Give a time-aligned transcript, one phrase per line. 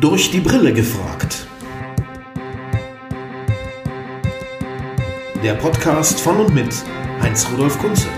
[0.00, 1.46] Durch die Brille gefragt.
[5.42, 6.74] Der Podcast von und mit
[7.20, 8.08] Heinz-Rudolf Kunze.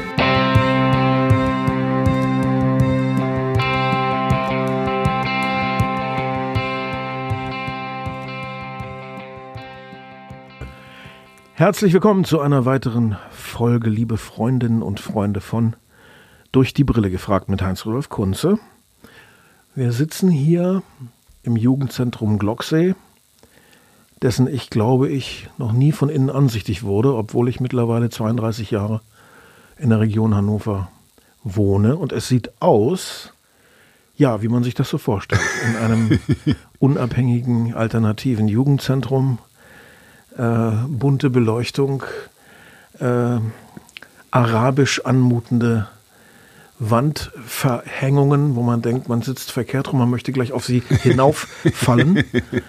[11.55, 15.75] Herzlich willkommen zu einer weiteren Folge, liebe Freundinnen und Freunde von
[16.53, 18.61] Durch die Brille gefragt mit Heinz-Rudolf Kunze.
[19.75, 20.85] Wir sitzen hier
[21.43, 22.95] im Jugendzentrum Glocksee,
[24.23, 29.01] dessen ich, glaube ich, noch nie von innen ansichtig wurde, obwohl ich mittlerweile 32 Jahre
[29.77, 30.91] in der Region Hannover
[31.43, 31.97] wohne.
[31.97, 33.33] Und es sieht aus,
[34.17, 36.19] ja, wie man sich das so vorstellt, in einem
[36.79, 39.39] unabhängigen, alternativen Jugendzentrum,
[40.37, 42.05] äh, bunte Beleuchtung,
[43.01, 43.39] äh,
[44.31, 45.89] arabisch anmutende
[46.91, 52.17] Wandverhängungen, wo man denkt, man sitzt verkehrt rum, man möchte gleich auf sie hinauffallen.
[52.35, 52.65] ähm,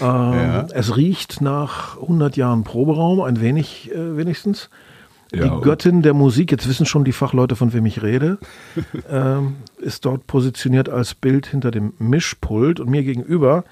[0.00, 0.66] ja.
[0.72, 4.70] Es riecht nach 100 Jahren Proberaum, ein wenig äh, wenigstens.
[5.30, 8.38] Ja, die Göttin der Musik, jetzt wissen schon die Fachleute, von wem ich rede,
[9.10, 13.64] ähm, ist dort positioniert als Bild hinter dem Mischpult und mir gegenüber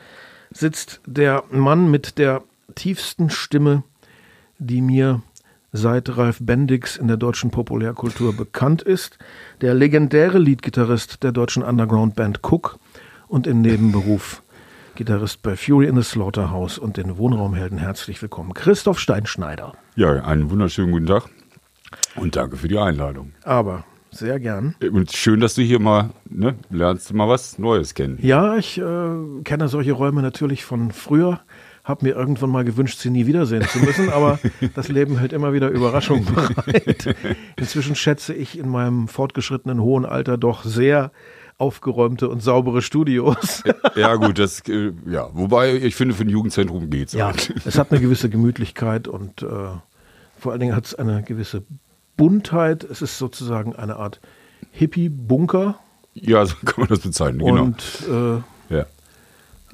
[0.51, 2.43] sitzt der Mann mit der
[2.75, 3.83] tiefsten Stimme,
[4.59, 5.23] die mir
[5.77, 9.19] seit Ralf Bendix in der deutschen Populärkultur bekannt ist,
[9.61, 12.79] der legendäre Leadgitarrist der deutschen Underground-Band Cook
[13.29, 14.43] und im Nebenberuf
[14.95, 17.79] Gitarrist bei Fury in the Slaughterhouse und den Wohnraumhelden.
[17.79, 19.75] Herzlich willkommen, Christoph Steinschneider.
[19.95, 21.25] Ja, einen wunderschönen guten Tag
[22.15, 23.33] und danke für die Einladung.
[23.45, 24.75] Aber sehr gern.
[24.81, 28.19] Und schön, dass du hier mal ne, lernst mal was Neues kennen.
[28.23, 31.41] Ja, ich äh, kenne solche Räume natürlich von früher
[31.87, 34.41] habe mir irgendwann mal gewünscht, sie nie wiedersehen zu müssen, aber
[34.75, 37.15] das Leben hält immer wieder Überraschungen bereit.
[37.57, 41.13] Inzwischen schätze ich in meinem fortgeschrittenen hohen Alter doch sehr
[41.59, 43.63] aufgeräumte und saubere Studios.
[43.95, 47.13] ja, gut, das, äh, ja, wobei ich finde, für ein Jugendzentrum geht's.
[47.13, 47.55] Ja, halt.
[47.65, 49.47] es hat eine gewisse Gemütlichkeit und äh,
[50.39, 51.63] vor allen Dingen hat es eine gewisse
[52.17, 52.83] Buntheit.
[52.83, 54.21] Es ist sozusagen eine Art
[54.73, 55.79] Hippie-Bunker.
[56.15, 57.63] Ja, so kann man das bezeichnen, genau.
[57.63, 58.87] Und äh, ja.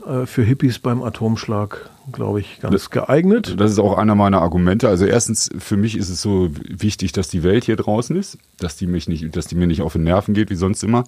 [0.06, 3.54] Äh, für Hippies beim Atomschlag, glaube ich, ganz das, geeignet.
[3.58, 4.88] Das ist auch einer meiner Argumente.
[4.88, 8.76] Also erstens, für mich ist es so wichtig, dass die Welt hier draußen ist, dass
[8.76, 11.04] die mich nicht, dass die mir nicht auf den Nerven geht, wie sonst immer.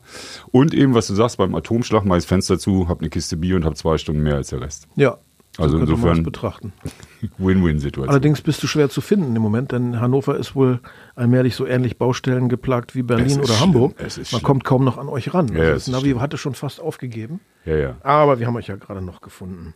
[0.53, 3.37] Und eben, was du sagst, beim Atomschlag mache ich das Fenster zu, habe eine Kiste
[3.37, 4.87] Bier und habe zwei Stunden mehr als der Rest.
[4.95, 5.19] Ja,
[5.59, 6.73] also so insofern betrachten.
[7.39, 8.09] Win-Win-Situation.
[8.09, 10.81] Allerdings bist du schwer zu finden im Moment, denn Hannover ist wohl
[11.15, 13.61] allmählich so ähnlich Baustellen geplagt wie Berlin oder schlimm.
[13.61, 14.01] Hamburg.
[14.01, 14.43] Man schlimm.
[14.43, 15.49] kommt kaum noch an euch ran.
[15.49, 16.21] Ja, also das Navi stimmt.
[16.21, 17.41] hatte schon fast aufgegeben.
[17.65, 17.97] Ja, ja.
[18.03, 19.75] Aber wir haben euch ja gerade noch gefunden.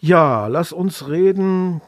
[0.00, 1.80] Ja, lass uns reden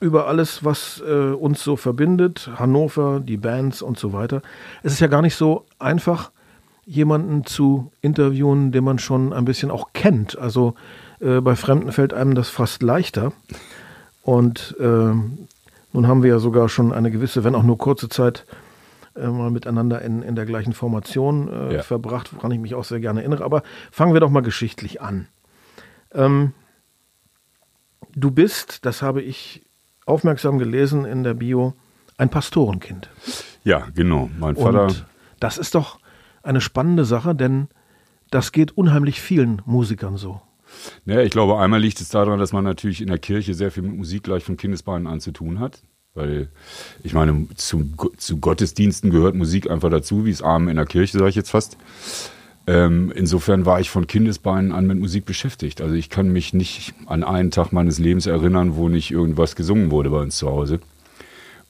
[0.00, 2.50] über alles, was äh, uns so verbindet.
[2.56, 4.42] Hannover, die Bands und so weiter.
[4.82, 6.30] Es ist ja gar nicht so einfach,
[6.84, 10.38] jemanden zu interviewen, den man schon ein bisschen auch kennt.
[10.38, 10.74] Also
[11.20, 13.32] äh, bei Fremden fällt einem das fast leichter.
[14.22, 14.84] Und äh,
[15.92, 18.44] nun haben wir ja sogar schon eine gewisse, wenn auch nur kurze Zeit,
[19.16, 21.82] äh, mal miteinander in, in der gleichen Formation äh, ja.
[21.82, 23.44] verbracht, woran ich mich auch sehr gerne erinnere.
[23.44, 25.26] Aber fangen wir doch mal geschichtlich an.
[26.12, 26.52] Ähm,
[28.14, 29.64] du bist, das habe ich
[30.06, 31.74] aufmerksam gelesen in der Bio,
[32.16, 33.10] ein Pastorenkind.
[33.64, 34.30] Ja, genau.
[34.38, 34.84] Mein Vater.
[34.84, 35.06] Und
[35.40, 35.98] das ist doch
[36.42, 37.68] eine spannende Sache, denn
[38.30, 40.40] das geht unheimlich vielen Musikern so.
[41.04, 43.82] Naja, ich glaube, einmal liegt es daran, dass man natürlich in der Kirche sehr viel
[43.82, 45.82] mit Musik gleich von Kindesbeinen an zu tun hat.
[46.14, 46.48] Weil
[47.04, 51.18] ich meine, zu, zu Gottesdiensten gehört Musik einfach dazu, wie es Armen in der Kirche,
[51.18, 51.76] sage ich jetzt fast.
[52.66, 55.80] Ähm, insofern war ich von Kindesbeinen an mit Musik beschäftigt.
[55.80, 59.90] Also ich kann mich nicht an einen Tag meines Lebens erinnern, wo nicht irgendwas gesungen
[59.90, 60.80] wurde bei uns zu Hause.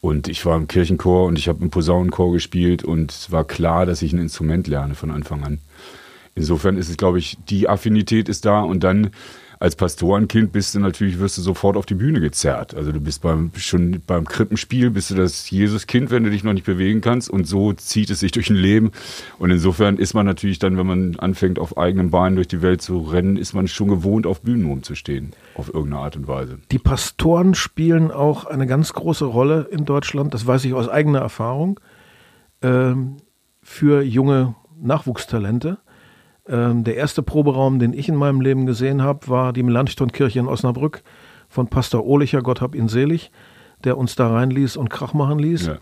[0.01, 3.85] Und ich war im Kirchenchor und ich habe im Posaunenchor gespielt und es war klar,
[3.85, 5.59] dass ich ein Instrument lerne von Anfang an.
[6.39, 9.11] Insofern ist es, glaube ich, die Affinität ist da und dann
[9.61, 12.75] als Pastorenkind bist du natürlich, wirst du sofort auf die Bühne gezerrt.
[12.75, 16.53] Also du bist beim, schon beim Krippenspiel bist du das Jesuskind, wenn du dich noch
[16.53, 18.93] nicht bewegen kannst und so zieht es sich durch ein Leben.
[19.41, 22.83] Und insofern ist man natürlich dann, wenn man anfängt, auf eigenen Beinen durch die Welt
[22.83, 25.33] zu rennen, ist man schon gewohnt, auf Bühnen rumzustehen.
[25.57, 26.61] Auf irgendeine Art und Weise.
[26.71, 31.19] Die Pastoren spielen auch eine ganz große Rolle in Deutschland, das weiß ich aus eigener
[31.19, 31.81] Erfahrung,
[32.63, 33.17] ähm,
[33.61, 35.79] für junge Nachwuchstalente.
[36.49, 40.49] Ähm, der erste Proberaum, den ich in meinem Leben gesehen habe, war die Melanchthon-Kirche in
[40.49, 41.03] Osnabrück
[41.49, 43.31] von Pastor Ohlicher, Gott hab ihn selig,
[43.85, 45.67] der uns da reinließ und Krach machen ließ.
[45.67, 45.79] Ja.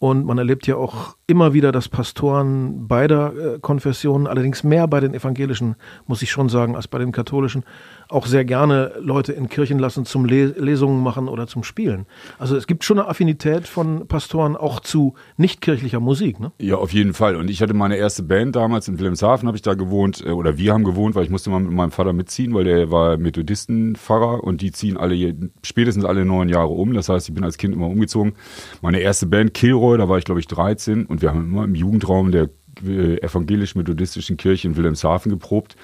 [0.00, 5.00] Und man erlebt ja auch immer wieder, dass Pastoren beider äh, Konfessionen, allerdings mehr bei
[5.00, 5.74] den evangelischen,
[6.06, 7.64] muss ich schon sagen, als bei den katholischen,
[8.08, 12.06] auch sehr gerne Leute in Kirchen lassen zum Les Lesungen machen oder zum Spielen.
[12.38, 16.40] Also es gibt schon eine Affinität von Pastoren auch zu nicht-kirchlicher Musik.
[16.40, 16.52] Ne?
[16.58, 17.36] Ja, auf jeden Fall.
[17.36, 20.56] Und ich hatte meine erste Band damals in Wilhelmshaven, habe ich da gewohnt, äh, oder
[20.56, 24.42] wir haben gewohnt, weil ich musste mal mit meinem Vater mitziehen, weil der war Methodistenpfarrer
[24.42, 26.94] und die ziehen alle, spätestens alle neun Jahre um.
[26.94, 28.34] Das heißt, ich bin als Kind immer umgezogen.
[28.80, 31.74] Meine erste Band, Kilroy, da war ich glaube ich 13 und wir haben immer im
[31.74, 32.48] Jugendraum der
[32.86, 35.76] äh, evangelisch-methodistischen Kirche in Wilhelmshaven geprobt.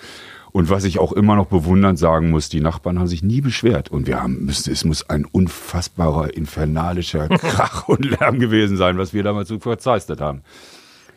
[0.56, 3.90] Und was ich auch immer noch bewundernd sagen muss, die Nachbarn haben sich nie beschwert.
[3.90, 9.24] Und wir haben, es muss ein unfassbarer, infernalischer Krach und Lärm gewesen sein, was wir
[9.24, 10.42] damals so verzeistet haben.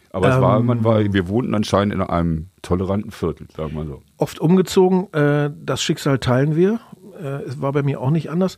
[0.09, 4.01] Aber es war, man war, wir wohnten anscheinend in einem toleranten Viertel, sagen wir so.
[4.17, 6.79] Oft umgezogen, äh, das Schicksal teilen wir.
[7.21, 8.57] Äh, es war bei mir auch nicht anders.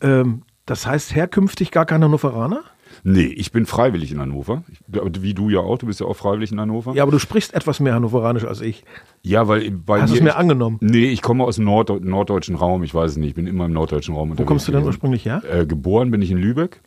[0.00, 2.62] Ähm, das heißt, herkünftig gar keine Hannoveraner?
[3.02, 4.62] Nee, ich bin freiwillig in Hannover.
[4.72, 4.80] Ich,
[5.20, 6.94] wie du ja auch, du bist ja auch freiwillig in Hannover.
[6.94, 8.84] Ja, aber du sprichst etwas mehr Hannoveranisch als ich.
[9.26, 10.76] Ja, weil bei Hast du es mir angenommen?
[10.82, 13.64] Nee, ich komme aus dem Nord norddeutschen Raum, ich weiß es nicht, ich bin immer
[13.64, 15.42] im norddeutschen Raum Wo kommst du denn ursprünglich her?
[15.50, 16.82] Äh, geboren bin ich in Lübeck.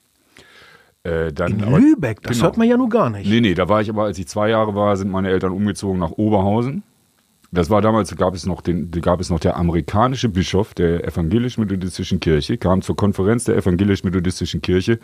[1.02, 2.22] Äh, dann, in aber, Lübeck?
[2.22, 2.46] Das genau.
[2.46, 3.28] hört man ja nur gar nicht.
[3.28, 6.00] Nee, nee, da war ich aber, als ich zwei Jahre war, sind meine Eltern umgezogen
[6.00, 6.84] nach Oberhausen.
[7.52, 12.20] Das war damals, gab es noch den, gab es noch der amerikanische Bischof der evangelisch-methodistischen
[12.20, 15.00] Kirche, kam zur Konferenz der evangelisch-methodistischen Kirche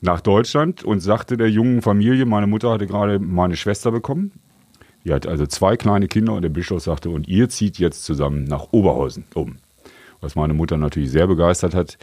[0.00, 4.32] nach Deutschland und sagte der jungen Familie, meine Mutter hatte gerade meine Schwester bekommen.
[5.06, 8.42] Die hat also zwei kleine Kinder und der Bischof sagte, und ihr zieht jetzt zusammen
[8.42, 9.58] nach Oberhausen um.
[10.20, 11.96] Was meine Mutter natürlich sehr begeistert hat.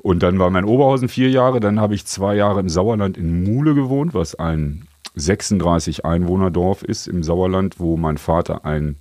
[0.00, 3.44] Und dann war mein Oberhausen vier Jahre, dann habe ich zwei Jahre im Sauerland in
[3.44, 8.96] Mule gewohnt, was ein 36 Einwohnerdorf ist im Sauerland, wo mein Vater ein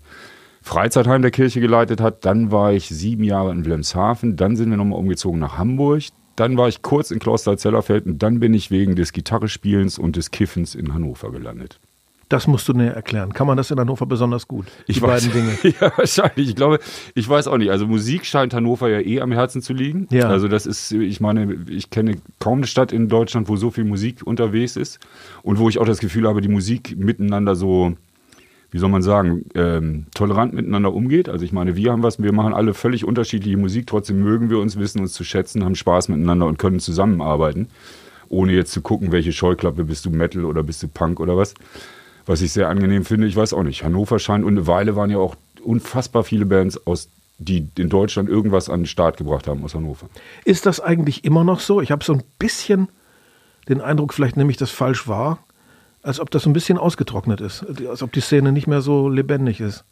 [0.62, 2.26] Freizeitheim der Kirche geleitet hat.
[2.26, 4.36] Dann war ich sieben Jahre in Wilhelmshaven.
[4.36, 6.04] Dann sind wir nochmal umgezogen nach Hamburg.
[6.36, 10.30] Dann war ich kurz in Kloster-Zellerfeld und dann bin ich wegen des Gitarrespielens und des
[10.30, 11.80] Kiffens in Hannover gelandet.
[12.30, 13.34] Das musst du näher erklären.
[13.34, 14.68] Kann man das in Hannover besonders gut?
[14.88, 15.76] Die ich beiden weiß, Dinge.
[15.82, 16.50] ja, wahrscheinlich.
[16.50, 16.80] Ich glaube,
[17.16, 17.72] ich weiß auch nicht.
[17.72, 20.08] Also Musik scheint Hannover ja eh am Herzen zu liegen.
[20.12, 20.30] Ja.
[20.30, 23.84] Also das ist, ich meine, ich kenne kaum eine Stadt in Deutschland, wo so viel
[23.84, 25.00] Musik unterwegs ist
[25.42, 27.94] und wo ich auch das Gefühl habe, die Musik miteinander so,
[28.70, 31.30] wie soll man sagen, ähm, tolerant miteinander umgeht.
[31.30, 34.60] Also ich meine, wir haben was, wir machen alle völlig unterschiedliche Musik, trotzdem mögen wir
[34.60, 37.70] uns, wissen uns zu schätzen, haben Spaß miteinander und können zusammenarbeiten,
[38.28, 41.56] ohne jetzt zu gucken, welche Scheuklappe bist du Metal oder bist du Punk oder was
[42.30, 43.26] was ich sehr angenehm finde.
[43.26, 43.84] Ich weiß auch nicht.
[43.84, 47.10] Hannover scheint und eine Weile waren ja auch unfassbar viele Bands aus
[47.42, 50.10] die in Deutschland irgendwas an den Start gebracht haben aus Hannover.
[50.44, 51.80] Ist das eigentlich immer noch so?
[51.80, 52.90] Ich habe so ein bisschen
[53.70, 55.40] den Eindruck, vielleicht nehme ich das falsch wahr,
[56.04, 59.08] als ob das so ein bisschen ausgetrocknet ist, als ob die Szene nicht mehr so
[59.08, 59.86] lebendig ist.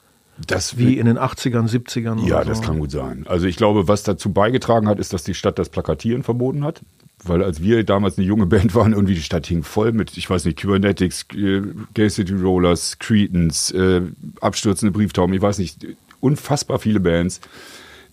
[0.45, 2.27] Das wie in den 80ern, 70ern.
[2.27, 2.49] Ja, so.
[2.49, 3.25] das kann gut sein.
[3.27, 6.81] Also ich glaube, was dazu beigetragen hat, ist, dass die Stadt das Plakatieren verboten hat
[7.23, 10.29] weil als wir damals eine junge Band waren, irgendwie die Stadt hing voll mit, ich
[10.29, 11.61] weiß nicht, Kybernetics, äh,
[11.93, 14.01] Gay City Rollers, Cretans, äh,
[14.41, 15.85] abstürzende Brieftauben, ich weiß nicht,
[16.19, 17.41] unfassbar viele Bands,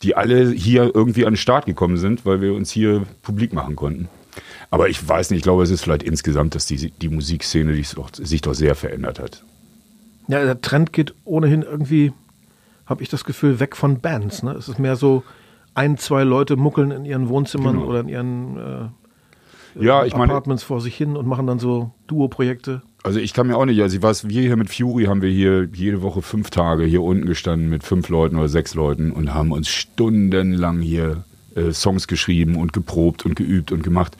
[0.02, 3.76] die alle hier irgendwie an den Start gekommen sind, weil wir uns hier publik machen
[3.76, 4.08] konnten.
[4.70, 8.10] Aber ich weiß nicht, ich glaube, es ist vielleicht insgesamt, dass die, die Musikszene doch,
[8.12, 9.44] sich doch sehr verändert hat.
[10.28, 12.12] Ja, der Trend geht ohnehin irgendwie,
[12.86, 14.42] habe ich das Gefühl, weg von Bands.
[14.42, 14.52] Ne?
[14.52, 15.22] Es ist mehr so,
[15.74, 17.88] ein, zwei Leute muckeln in ihren Wohnzimmern genau.
[17.88, 21.90] oder in ihren äh, ja, ich Apartments meine, vor sich hin und machen dann so
[22.06, 22.82] Duo-Projekte.
[23.02, 25.68] Also ich kann mir auch nicht, also was wir hier mit Fury haben wir hier
[25.74, 29.52] jede Woche fünf Tage hier unten gestanden mit fünf Leuten oder sechs Leuten und haben
[29.52, 31.24] uns stundenlang hier
[31.54, 34.16] äh, Songs geschrieben und geprobt und geübt und gemacht.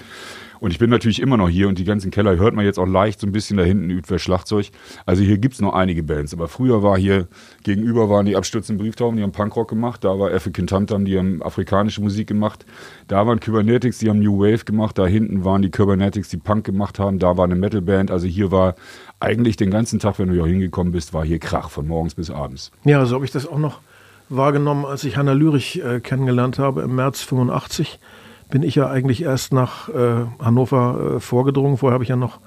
[0.65, 2.87] Und ich bin natürlich immer noch hier und die ganzen Keller hört man jetzt auch
[2.87, 4.71] leicht so ein bisschen da hinten übt wer Schlagzeug.
[5.05, 6.33] Also hier gibt es noch einige Bands.
[6.33, 7.29] Aber früher war hier,
[7.65, 10.05] gegenüber waren die abstürzenden Brieftauben, die haben Punkrock gemacht.
[10.05, 12.65] Da war African Tamtam, die haben afrikanische Musik gemacht.
[13.09, 14.97] Da waren Kybernetics, die haben New Wave gemacht.
[14.97, 17.19] Da hinten waren die Kybernetics, die Punk gemacht haben.
[17.19, 18.11] Da war eine Metalband.
[18.11, 18.75] Also hier war
[19.21, 22.31] eigentlich den ganzen Tag, wenn du hier hingekommen bist, war hier Krach von morgens bis
[22.31, 22.73] abends.
[22.85, 23.81] Ja, so habe ich das auch noch
[24.31, 27.99] wahrgenommen, als ich Hanna Lürich äh, kennengelernt habe im März 85
[28.51, 31.77] bin ich ja eigentlich erst nach äh, Hannover äh, vorgedrungen.
[31.77, 32.41] Vorher habe ich ja noch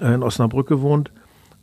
[0.00, 1.10] äh, in Osnabrück gewohnt.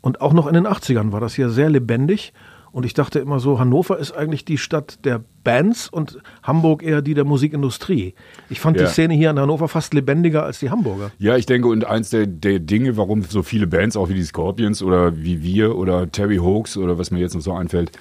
[0.02, 2.34] Und auch noch in den 80ern war das hier sehr lebendig.
[2.76, 7.02] Und ich dachte immer so, Hannover ist eigentlich die Stadt der Bands und Hamburg eher
[7.02, 8.16] die der Musikindustrie.
[8.50, 8.84] Ich fand ja.
[8.84, 11.12] die Szene hier in Hannover fast lebendiger als die Hamburger.
[11.18, 14.24] Ja, ich denke, und eins der, der Dinge, warum so viele Bands, auch wie die
[14.24, 17.94] Scorpions oder wie wir oder Terry Hoax oder was mir jetzt noch so einfällt,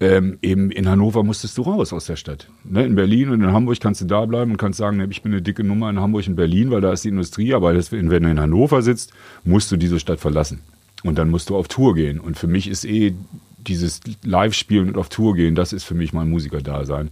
[0.00, 2.48] ähm, eben in Hannover musstest du raus aus der Stadt.
[2.64, 2.84] Ne?
[2.84, 5.32] In Berlin und in Hamburg kannst du da bleiben und kannst sagen, ne, ich bin
[5.32, 7.54] eine dicke Nummer in Hamburg und Berlin, weil da ist die Industrie.
[7.54, 9.12] Aber das, wenn du in Hannover sitzt,
[9.44, 10.60] musst du diese Stadt verlassen.
[11.04, 12.20] Und dann musst du auf Tour gehen.
[12.20, 13.14] Und für mich ist eh
[13.58, 17.10] dieses Live-Spielen und auf Tour gehen, das ist für mich mein Musikerdasein.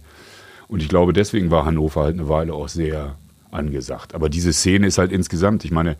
[0.67, 3.15] Und ich glaube, deswegen war Hannover halt eine Weile auch sehr
[3.51, 4.15] angesagt.
[4.15, 5.97] Aber diese Szene ist halt insgesamt, ich meine,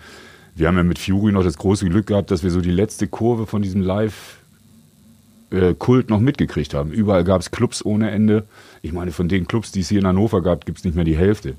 [0.56, 3.08] wir haben ja mit Fury noch das große Glück gehabt, dass wir so die letzte
[3.08, 3.82] Kurve von diesem
[5.52, 6.92] Live-Kult noch mitgekriegt haben.
[6.92, 8.46] Überall gab es Clubs ohne Ende.
[8.82, 11.04] Ich meine, von den Clubs, die es hier in Hannover gab, gibt es nicht mehr
[11.06, 11.56] die Hälfte.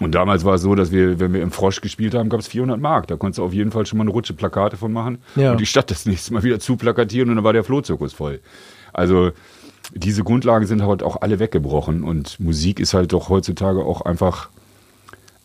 [0.00, 2.46] Und damals war es so, dass wir, wenn wir im Frosch gespielt haben, gab es
[2.48, 3.06] 400 Mark.
[3.08, 5.52] Da konntest du auf jeden Fall schon mal eine Rutsche Plakate von machen Ja.
[5.52, 8.40] und die Stadt das nächste Mal wieder zu plakatieren und dann war der Flohzirkus voll.
[8.92, 9.32] Also
[9.94, 14.48] diese Grundlagen sind halt auch alle weggebrochen und Musik ist halt doch heutzutage auch einfach,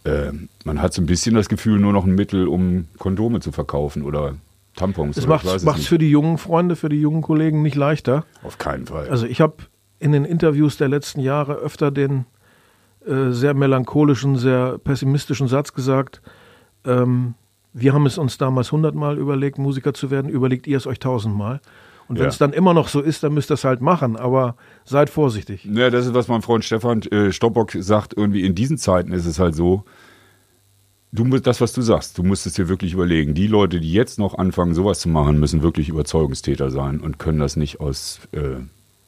[0.06, 0.32] äh,
[0.64, 4.04] man hat so ein bisschen das Gefühl, nur noch ein Mittel, um Kondome zu verkaufen
[4.04, 4.36] oder
[4.78, 5.16] Tampons.
[5.18, 8.24] Das macht es für die jungen Freunde, für die jungen Kollegen nicht leichter.
[8.44, 9.10] Auf keinen Fall.
[9.10, 9.56] Also ich habe
[10.00, 12.26] in den Interviews der letzten Jahre öfter den
[13.06, 16.22] äh, sehr melancholischen, sehr pessimistischen Satz gesagt,
[16.86, 17.34] ähm,
[17.74, 21.60] wir haben es uns damals hundertmal überlegt, Musiker zu werden, überlegt ihr es euch tausendmal.
[22.08, 22.30] Und wenn Ja.
[22.30, 24.56] es dann immer noch so ist, dann müsst ihr es halt machen, aber
[24.86, 25.66] seid vorsichtig.
[25.66, 28.14] Ja, das ist, was mein Freund Stefan äh, Stoppock sagt.
[28.16, 29.84] Irgendwie in diesen Zeiten ist es halt so,
[31.12, 33.34] du musst das, was du sagst, du musst es dir wirklich überlegen.
[33.34, 37.40] Die Leute, die jetzt noch anfangen, sowas zu machen, müssen wirklich Überzeugungstäter sein und können
[37.40, 38.58] das nicht aus äh,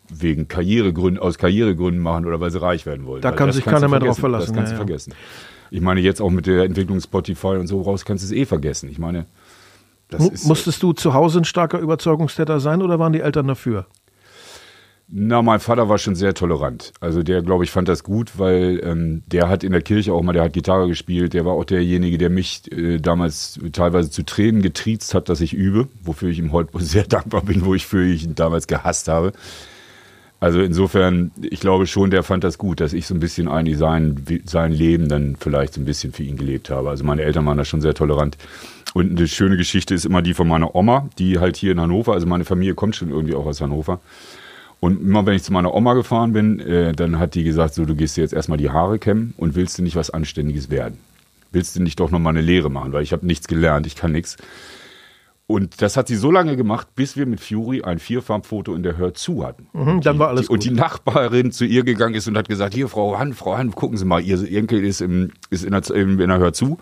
[0.10, 3.22] wegen Karrieregründen, aus Karrieregründen machen oder weil sie reich werden wollen.
[3.22, 4.86] Da Weil kann sich keiner mehr drauf verlassen, Das kannst ja, du ja.
[4.88, 5.14] vergessen.
[5.72, 8.46] Ich meine, jetzt auch mit der Entwicklung Spotify und so raus kannst du es eh
[8.46, 8.90] vergessen.
[8.90, 9.26] Ich meine,
[10.08, 10.46] das Mu- ist.
[10.48, 13.86] Musstest du zu Hause ein starker Überzeugungstäter sein oder waren die Eltern dafür?
[15.12, 16.94] Na, mein Vater war schon sehr tolerant.
[17.00, 20.22] Also der, glaube ich, fand das gut, weil ähm, der hat in der Kirche auch
[20.22, 21.34] mal, der hat Gitarre gespielt.
[21.34, 25.56] Der war auch derjenige, der mich äh, damals teilweise zu Tränen getriezt hat, dass ich
[25.56, 29.34] übe, wofür ich ihm heute sehr dankbar bin, wo ich für ihn damals gehasst habe.
[30.40, 33.80] Also insofern, ich glaube schon, der fand das gut, dass ich so ein bisschen eigentlich
[33.80, 36.88] sein, sein Leben dann vielleicht so ein bisschen für ihn gelebt habe.
[36.88, 38.38] Also meine Eltern waren da schon sehr tolerant.
[38.94, 42.14] Und eine schöne Geschichte ist immer die von meiner Oma, die halt hier in Hannover,
[42.14, 44.00] also meine Familie kommt schon irgendwie auch aus Hannover.
[44.80, 47.86] Und immer wenn ich zu meiner Oma gefahren bin, äh, dann hat die gesagt, so
[47.86, 50.98] du gehst dir jetzt erstmal die Haare kämmen und willst du nicht was Anständiges werden?
[51.52, 52.94] Willst du nicht doch nochmal eine Lehre machen?
[52.94, 54.38] Weil ich habe nichts gelernt, ich kann nichts.
[55.50, 58.98] Und das hat sie so lange gemacht, bis wir mit Fury ein Vierfarbfoto in der
[58.98, 59.68] Hör zu hatten.
[59.74, 60.66] Mhm, dann war alles die, Und gut.
[60.70, 63.98] die Nachbarin zu ihr gegangen ist und hat gesagt, hier Frau Han, Frau Han, gucken
[63.98, 66.74] Sie mal, Ihr Enkel ist, im, ist in, der, in der Hör zu.
[66.74, 66.80] Und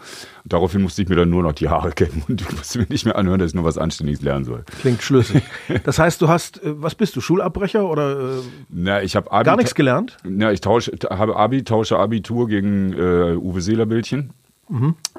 [0.52, 3.06] daraufhin musste ich mir dann nur noch die Haare kämmen und ich musste mir nicht
[3.06, 4.66] mehr anhören, dass ich noch was Anständiges lernen soll.
[4.82, 5.44] Klingt schlüssig.
[5.86, 9.46] Das heißt, du hast, äh, was bist du, Schulabbrecher oder äh, Na, ich habe Abi
[9.46, 10.18] gar nichts gelernt?
[10.26, 14.34] Ja, ich tausche, habe Abi, tausche Abitur gegen äh, Uwe Seeler Bildchen.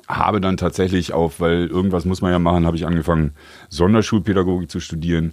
[0.06, 3.32] Habe dann tatsächlich auf, weil irgendwas muss man ja machen, habe ich angefangen,
[3.68, 5.32] Sonderschulpädagogik zu studieren.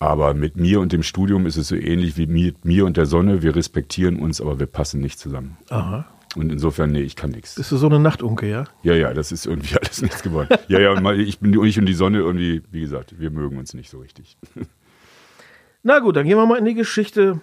[0.00, 3.06] Aber mit mir und dem Studium ist es so ähnlich wie mit mir und der
[3.06, 3.42] Sonne.
[3.42, 5.56] Wir respektieren uns, aber wir passen nicht zusammen.
[5.70, 6.06] Aha.
[6.36, 7.54] Und insofern, nee, ich kann nichts.
[7.54, 8.64] Bist du so eine Nachtunke, ja?
[8.82, 10.56] Ja, ja, das ist irgendwie alles nichts geworden.
[10.68, 13.74] Ja, ja, und ich bin ich und die Sonne irgendwie, wie gesagt, wir mögen uns
[13.74, 14.36] nicht so richtig.
[15.82, 17.40] Na gut, dann gehen wir mal in die Geschichte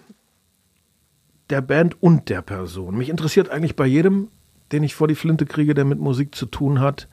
[1.49, 2.97] der Band und der Person.
[2.97, 4.29] Mich interessiert eigentlich bei jedem,
[4.72, 7.07] den ich vor die Flinte kriege, der mit Musik zu tun hat,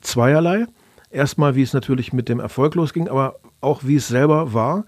[0.00, 0.66] zweierlei.
[1.10, 4.84] Erstmal, wie es natürlich mit dem Erfolg losging, aber auch wie es selber war.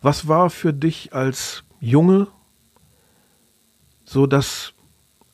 [0.00, 2.28] Was war für dich als Junge
[4.04, 4.74] so das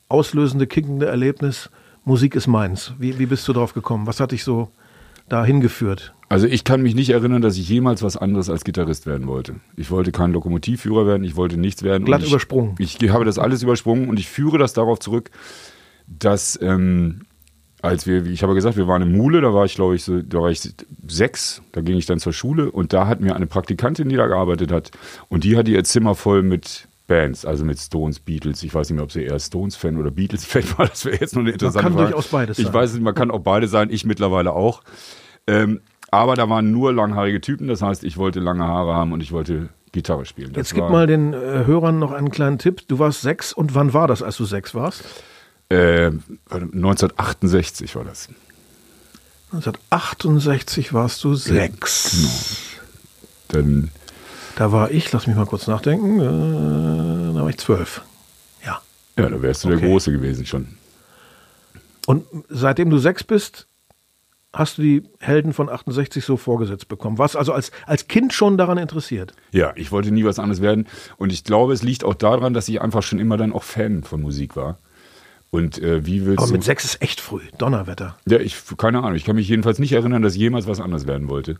[0.07, 1.69] auslösende, kickende Erlebnis,
[2.03, 2.93] Musik ist meins?
[2.97, 4.07] Wie, wie bist du drauf gekommen?
[4.07, 4.69] Was hat dich so
[5.29, 6.13] dahin geführt?
[6.29, 9.55] Also ich kann mich nicht erinnern, dass ich jemals was anderes als Gitarrist werden wollte.
[9.75, 12.05] Ich wollte kein Lokomotivführer werden, ich wollte nichts werden.
[12.05, 12.75] Glatt ich, übersprungen.
[12.79, 15.29] Ich habe das alles übersprungen und ich führe das darauf zurück,
[16.19, 17.21] dass ähm,
[17.81, 20.21] als wir, ich habe gesagt, wir waren in Mule, da war ich glaube ich so,
[20.21, 20.61] da war ich
[21.07, 24.27] sechs, da ging ich dann zur Schule und da hat mir eine Praktikantin, die da
[24.27, 24.91] gearbeitet hat
[25.29, 28.63] und die hatte ihr Zimmer voll mit Bands, also mit Stones, Beatles.
[28.63, 30.87] Ich weiß nicht mehr, ob sie eher Stones-Fan oder Beatles-Fan war.
[30.87, 32.11] Das wäre jetzt noch eine interessante kann Frage.
[32.11, 32.73] durchaus beides Ich sein.
[32.73, 33.89] weiß nicht, man kann auch beide sein.
[33.89, 34.81] Ich mittlerweile auch.
[35.45, 37.67] Ähm, aber da waren nur langhaarige Typen.
[37.67, 40.53] Das heißt, ich wollte lange Haare haben und ich wollte Gitarre spielen.
[40.53, 42.87] Das Jetzt gib mal den äh, Hörern noch einen kleinen Tipp.
[42.87, 45.03] Du warst sechs und wann war das, als du sechs warst?
[45.71, 46.11] Äh,
[46.49, 48.27] 1968 war das.
[49.53, 52.77] 1968 warst du sechs.
[53.49, 53.91] Dann,
[54.55, 58.01] Da war ich, lass mich mal kurz nachdenken, äh, da war ich zwölf.
[58.65, 58.81] Ja.
[59.17, 59.79] ja, da wärst du Okay.
[59.79, 60.67] der Große gewesen schon.
[62.07, 63.67] Und seitdem du sechs bist,
[64.53, 67.17] hast du die Helden von 68 so vorgesetzt bekommen.
[67.17, 69.33] Warst also als, als Kind schon daran interessiert?
[69.51, 70.87] Ja, ich wollte nie was anderes werden.
[71.17, 74.03] Und ich glaube, es liegt auch daran, dass ich einfach schon immer dann auch Fan
[74.03, 74.77] von Musik war.
[75.51, 76.53] Und äh, wie willst Aber du.
[76.53, 77.41] mit sechs ist echt früh.
[77.57, 78.15] Donnerwetter.
[78.27, 79.15] Ja, ich, keine Ahnung.
[79.15, 81.57] Ich kann mich jedenfalls nicht erinnern, dass ich jemals was anderes werden wollte.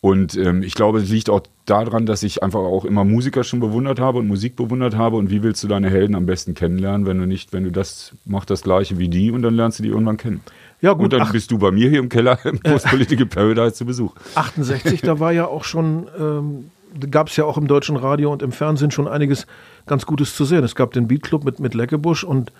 [0.00, 3.60] Und ähm, ich glaube, es liegt auch daran, dass ich einfach auch immer Musiker schon
[3.60, 5.16] bewundert habe und Musik bewundert habe.
[5.16, 8.12] Und wie willst du deine Helden am besten kennenlernen, wenn du nicht, wenn du das
[8.26, 10.42] machst das Gleiche wie die und dann lernst du die irgendwann kennen.
[10.82, 13.74] Ja, gut, Und dann ach- bist du bei mir hier im Keller im Postpolitical Paradise
[13.74, 14.12] zu Besuch.
[14.34, 18.30] 68, da war ja auch schon, ähm, da gab es ja auch im deutschen Radio
[18.30, 19.46] und im Fernsehen schon einiges
[19.86, 20.64] ganz Gutes zu sehen.
[20.64, 22.52] Es gab den Beatclub mit, mit Leckebusch und Äh,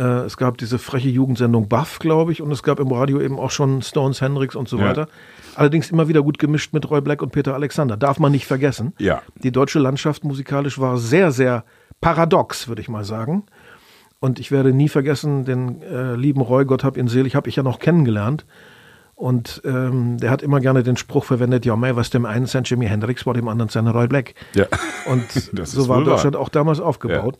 [0.00, 3.50] es gab diese freche Jugendsendung Buff, glaube ich, und es gab im Radio eben auch
[3.50, 4.86] schon Stones, Hendrix und so Ja.
[4.86, 5.08] weiter.
[5.54, 7.96] Allerdings immer wieder gut gemischt mit Roy Black und Peter Alexander.
[7.96, 8.92] Darf man nicht vergessen.
[8.98, 9.22] Ja.
[9.42, 11.64] Die deutsche Landschaft musikalisch war sehr, sehr
[12.00, 13.44] paradox, würde ich mal sagen.
[14.20, 17.56] Und ich werde nie vergessen, den äh, lieben Roy, Gott hab ihn selig, habe ich
[17.56, 18.44] ja noch kennengelernt.
[19.14, 22.64] Und ähm, der hat immer gerne den Spruch verwendet, ja, mei, was dem einen sein
[22.64, 24.34] Jimi Hendrix war, dem anderen sein Roy Black.
[24.54, 24.66] Ja.
[25.06, 25.30] Und
[25.66, 26.14] so war wohl wahr.
[26.16, 27.38] Deutschland auch damals aufgebaut.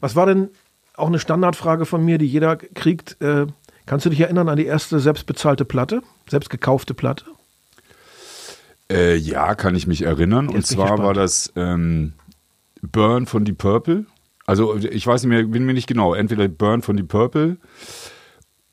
[0.00, 0.50] Was war denn
[0.96, 3.20] auch eine Standardfrage von mir, die jeder kriegt?
[3.20, 3.46] Äh,
[3.86, 7.24] kannst du dich erinnern an die erste selbstbezahlte Platte, selbst gekaufte Platte?
[8.90, 10.48] Äh, ja, kann ich mich erinnern.
[10.48, 12.12] Und Jetzt ich zwar war das ähm,
[12.82, 14.06] Burn von Deep Purple.
[14.46, 16.14] Also ich weiß nicht mehr, bin mir nicht genau.
[16.14, 17.56] Entweder Burn von Deep Purple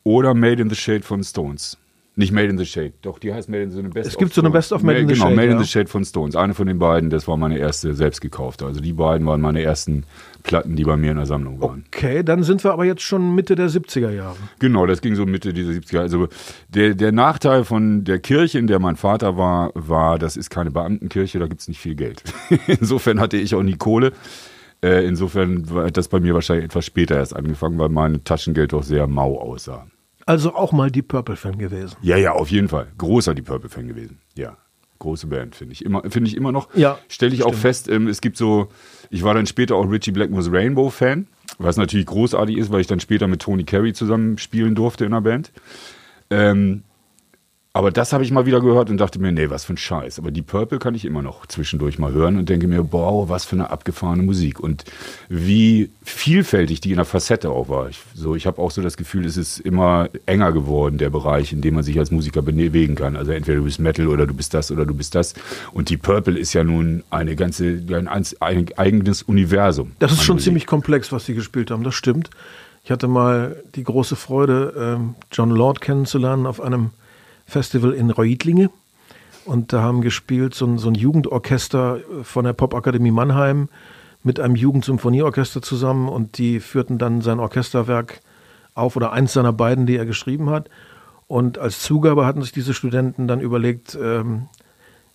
[0.03, 1.77] oder Made in the Shade von Stones.
[2.15, 4.41] Nicht Made in the Shade, doch die heißt Made in the Best Es gibt so
[4.41, 5.63] eine Best of Made in the genau, Shade, Made in ja.
[5.63, 6.35] the Shade von Stones.
[6.35, 8.67] Eine von den beiden, das war meine erste selbst gekaufte.
[8.67, 10.05] Also die beiden waren meine ersten
[10.43, 11.85] Platten, die bei mir in der Sammlung waren.
[11.87, 14.37] Okay, dann sind wir aber jetzt schon Mitte der 70er Jahre.
[14.59, 16.01] Genau, das ging so Mitte dieser 70er.
[16.01, 16.27] Also
[16.69, 20.69] der, der Nachteil von der Kirche, in der mein Vater war, war, das ist keine
[20.69, 22.21] Beamtenkirche, da gibt's nicht viel Geld.
[22.67, 24.11] Insofern hatte ich auch nie Kohle.
[24.83, 28.83] Äh, insofern war das bei mir wahrscheinlich etwas später erst angefangen, weil mein Taschengeld doch
[28.83, 29.87] sehr mau aussah.
[30.25, 31.97] Also auch mal Deep Purple-Fan gewesen.
[32.01, 32.87] Ja, ja, auf jeden Fall.
[32.97, 34.19] Großer Deep Purple-Fan gewesen.
[34.35, 34.57] Ja.
[34.99, 35.83] Große Band, finde ich.
[35.83, 36.73] Immer, finde ich immer noch.
[36.75, 38.69] Ja, Stelle ich auch fest, ähm, es gibt so,
[39.09, 41.27] ich war dann später auch Richie Blackmore's Rainbow-Fan,
[41.57, 45.11] was natürlich großartig ist, weil ich dann später mit Tony Carey zusammen spielen durfte in
[45.11, 45.51] der Band.
[46.29, 46.83] Ähm,
[47.75, 50.19] aber das habe ich mal wieder gehört und dachte mir, nee, was für ein Scheiß.
[50.19, 53.45] Aber die Purple kann ich immer noch zwischendurch mal hören und denke mir, boah, was
[53.45, 54.59] für eine abgefahrene Musik.
[54.59, 54.85] Und
[55.27, 57.89] wie vielfältig die in der Facette auch war.
[57.89, 61.51] Ich, so, ich habe auch so das Gefühl, es ist immer enger geworden, der Bereich,
[61.51, 63.15] in dem man sich als Musiker bewegen kann.
[63.15, 65.33] Also entweder du bist Metal oder du bist das oder du bist das.
[65.71, 69.93] Und die Purple ist ja nun eine ganze, ein, ein eigenes Universum.
[69.97, 70.45] Das ist schon Musik.
[70.45, 72.29] ziemlich komplex, was sie gespielt haben, das stimmt.
[72.83, 76.91] Ich hatte mal die große Freude, ähm, John Lord kennenzulernen auf einem
[77.53, 78.69] Festival in Reutlinge.
[79.45, 83.69] Und da haben gespielt so ein, so ein Jugendorchester von der Popakademie Mannheim
[84.23, 88.21] mit einem Jugendsymphonieorchester zusammen und die führten dann sein Orchesterwerk
[88.73, 90.69] auf oder eins seiner beiden, die er geschrieben hat.
[91.27, 94.47] Und als Zugabe hatten sich diese Studenten dann überlegt, ähm,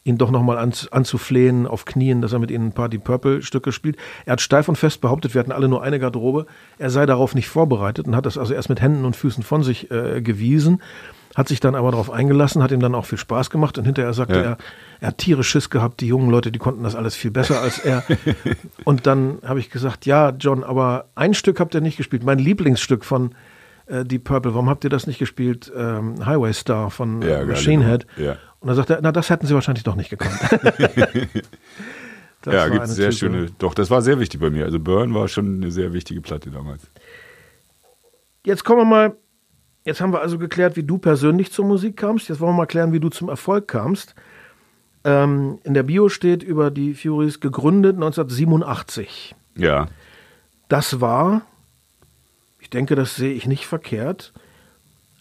[0.05, 3.73] ihn doch nochmal an, anzuflehen auf Knien, dass er mit ihnen ein paar Deep Purple-Stücke
[3.73, 3.97] spielt.
[4.27, 6.47] Er hat steif und fest behauptet, wir hatten alle nur eine Garderobe.
[6.79, 9.63] Er sei darauf nicht vorbereitet und hat das also erst mit Händen und Füßen von
[9.63, 10.83] sich äh, gewiesen,
[11.39, 14.13] hat sich dann aber darauf eingelassen, hat ihm dann auch viel Spaß gemacht und hinterher
[14.13, 14.43] sagte Ja.
[14.43, 14.59] er,
[15.01, 17.79] er hat tierisch Schiss gehabt, die jungen Leute, die konnten das alles viel besser als
[17.79, 18.03] er.
[18.85, 22.39] und dann habe ich gesagt, ja, John, aber ein Stück habt ihr nicht gespielt, mein
[22.41, 23.35] Lieblingsstück von
[23.87, 25.71] äh, Deep Purple, warum habt ihr das nicht gespielt?
[25.77, 28.07] Ähm, Highway Star von äh, Ja, Machine Head.
[28.17, 28.37] ja.
[28.61, 30.35] Und dann sagt er, na, das hätten sie wahrscheinlich doch nicht gekonnt.
[32.47, 33.19] Ja, gibt sehr Type.
[33.19, 33.47] schöne.
[33.59, 34.65] Doch, das war sehr wichtig bei mir.
[34.65, 36.89] Also Burn war schon eine sehr wichtige Platte damals.
[38.45, 39.17] Jetzt kommen wir mal,
[39.89, 42.29] jetzt haben wir also geklärt, wie du persönlich zur Musik kamst.
[42.29, 44.15] Jetzt wollen wir mal klären, wie du zum Erfolg kamst.
[45.05, 49.35] Ähm, in der Bio steht über die Furies gegründet 1987.
[49.57, 49.89] Ja.
[50.69, 51.43] Das war,
[52.61, 54.33] ich denke, das sehe ich nicht verkehrt,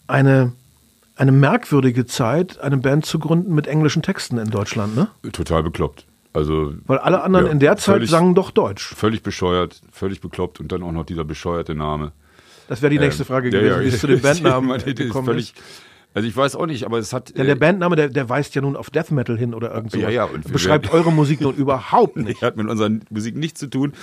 [0.08, 0.52] eine,
[1.16, 5.08] eine merkwürdige Zeit, eine Band zu gründen mit englischen Texten in Deutschland, ne?
[5.32, 6.06] Total bekloppt.
[6.34, 8.94] Also Weil alle anderen Ja, in der Zeit völlig- sangen doch Deutsch.
[8.94, 12.12] völlig bescheuert, völlig bekloppt und dann auch noch dieser bescheuerte Name.
[12.68, 13.82] Das wäre die nächste Ähm, Frage gewesen, ja.
[13.82, 15.54] wie es zu dem Bandnamen gekommen ist.
[16.14, 17.38] Also ich weiß auch nicht, aber es hat.
[17.38, 19.92] Denn der äh, Bandname, der, der weist ja nun auf Death Metal hin oder irgend
[19.92, 20.04] sowas.
[20.04, 22.42] Ja, ja, und Beschreibt eure Musik nun überhaupt nicht.
[22.42, 23.94] hat mit unserer Musik nichts zu tun,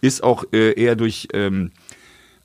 [0.00, 1.72] ist auch äh, eher durch, ähm,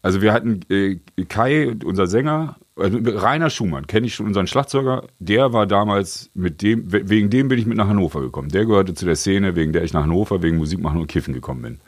[0.02, 0.98] also wir hatten äh,
[1.30, 6.62] Kai, unser Sänger, also Rainer Schumann, kenne ich schon, unseren Schlagzeuger, der war damals mit
[6.62, 8.50] dem, we- wegen dem bin ich mit nach Hannover gekommen.
[8.50, 11.34] Der gehörte zu der Szene, wegen der ich nach Hannover wegen Musik machen und Kiffen
[11.34, 11.80] gekommen bin.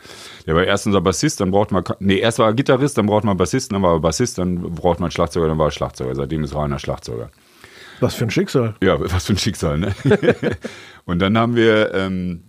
[0.46, 3.24] Der war erst unser Bassist, dann braucht man, nee, erst war er Gitarrist, dann braucht
[3.24, 6.14] man Bassisten, dann war er Bassist, dann braucht man Schlagzeuger, dann war er Schlagzeuger.
[6.16, 7.32] Seitdem ist Rainer Schlagzeuger.
[8.02, 8.76] Was für ein Schicksal.
[8.84, 9.96] Ja, was für ein Schicksal, ne?
[11.06, 12.44] und dann haben wir, ähm,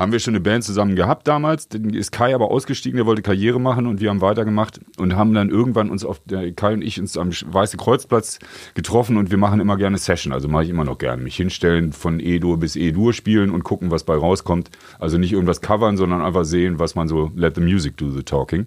[0.00, 1.68] haben wir schon eine Band zusammen gehabt damals.
[1.68, 5.34] Dann ist Kai aber ausgestiegen, der wollte Karriere machen und wir haben weitergemacht und haben
[5.34, 8.38] dann irgendwann uns auf der Kai und ich uns am Weißen Kreuzplatz
[8.72, 11.22] getroffen und wir machen immer gerne Session, also mache ich immer noch gerne.
[11.22, 14.70] Mich hinstellen, von E-Dur bis E-Dur spielen und gucken, was bei rauskommt.
[14.98, 18.22] Also nicht irgendwas covern, sondern einfach sehen, was man so, let the music do the
[18.22, 18.66] talking.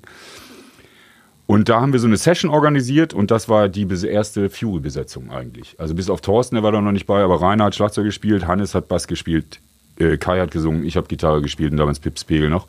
[1.47, 5.75] Und da haben wir so eine Session organisiert und das war die erste Fury-Besetzung eigentlich.
[5.79, 8.45] Also bis auf Thorsten, der war da noch nicht bei, aber Rainer hat Schlagzeug gespielt,
[8.45, 9.59] Hannes hat Bass gespielt,
[9.97, 12.67] äh, Kai hat gesungen, ich habe Gitarre gespielt und damals Pips Pegel noch.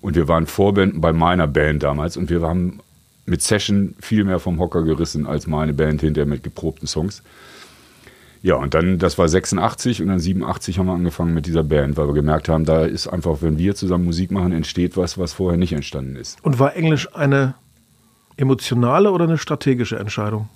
[0.00, 2.80] Und wir waren Vorbänden bei meiner Band damals und wir haben
[3.26, 7.22] mit Session viel mehr vom Hocker gerissen als meine Band hinterher mit geprobten Songs.
[8.42, 11.96] Ja, und dann, das war 86 und dann 87 haben wir angefangen mit dieser Band,
[11.96, 15.32] weil wir gemerkt haben, da ist einfach, wenn wir zusammen Musik machen, entsteht was, was
[15.32, 16.44] vorher nicht entstanden ist.
[16.44, 17.54] Und war Englisch eine
[18.36, 20.50] emotionale oder eine strategische Entscheidung?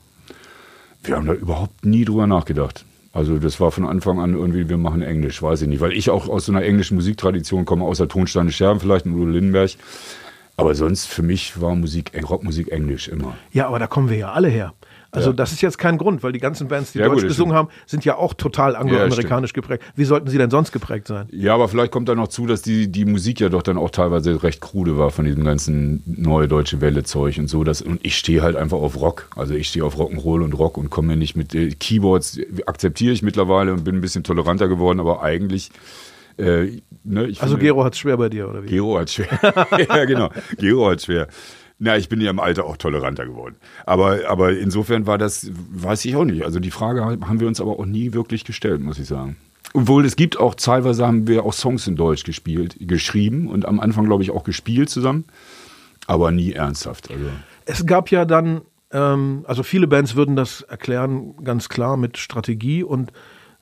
[1.03, 2.85] Wir haben da überhaupt nie drüber nachgedacht.
[3.13, 5.81] Also das war von Anfang an irgendwie, wir machen Englisch, weiß ich nicht.
[5.81, 9.27] Weil ich auch aus so einer englischen Musiktradition komme, außer Tonsteine Scherben vielleicht und Udo
[9.27, 9.71] Lindenberg.
[10.57, 13.37] Aber sonst für mich war Musik, Rockmusik Englisch immer.
[13.53, 14.75] Ja, aber da kommen wir ja alle her.
[15.11, 15.37] Also ja.
[15.37, 17.69] das ist jetzt kein Grund, weil die ganzen Bands, die ja, Deutsch gut, gesungen haben,
[17.87, 19.83] sind ja auch total angloamerikanisch ja, geprägt.
[19.95, 21.29] Wie sollten sie denn sonst geprägt sein?
[21.31, 23.91] Ja, aber vielleicht kommt da noch zu, dass die, die Musik ja doch dann auch
[23.91, 27.65] teilweise recht krude war von diesem ganzen neue deutsche Welle-Zeug und so.
[27.65, 29.31] Dass, und ich stehe halt einfach auf Rock.
[29.35, 33.23] Also ich stehe auf Rock'n'Roll und Rock und komme nicht mit äh, Keyboards, akzeptiere ich
[33.23, 35.71] mittlerweile und bin ein bisschen toleranter geworden, aber eigentlich
[36.39, 38.69] äh, ne, also Gero hat es schwer bei dir, oder wie?
[38.69, 39.29] Gero hat schwer.
[39.89, 40.31] ja, genau.
[40.57, 41.27] Gero hat schwer.
[41.81, 43.57] Na, ich bin ja im Alter auch toleranter geworden.
[43.87, 46.45] Aber, aber insofern war das, weiß ich auch nicht.
[46.45, 49.37] Also die Frage haben wir uns aber auch nie wirklich gestellt, muss ich sagen.
[49.75, 53.81] Obwohl es gibt auch teilweise haben wir auch Songs in Deutsch gespielt, geschrieben und am
[53.81, 55.25] Anfang, glaube ich, auch gespielt zusammen,
[56.07, 57.11] aber nie ernsthaft.
[57.11, 57.27] Also.
[57.67, 62.83] Es gab ja dann, ähm, also viele Bands würden das erklären, ganz klar mit Strategie
[62.83, 63.13] und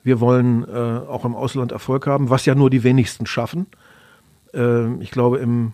[0.01, 3.67] wir wollen äh, auch im Ausland Erfolg haben, was ja nur die wenigsten schaffen.
[4.53, 5.73] Äh, ich glaube, im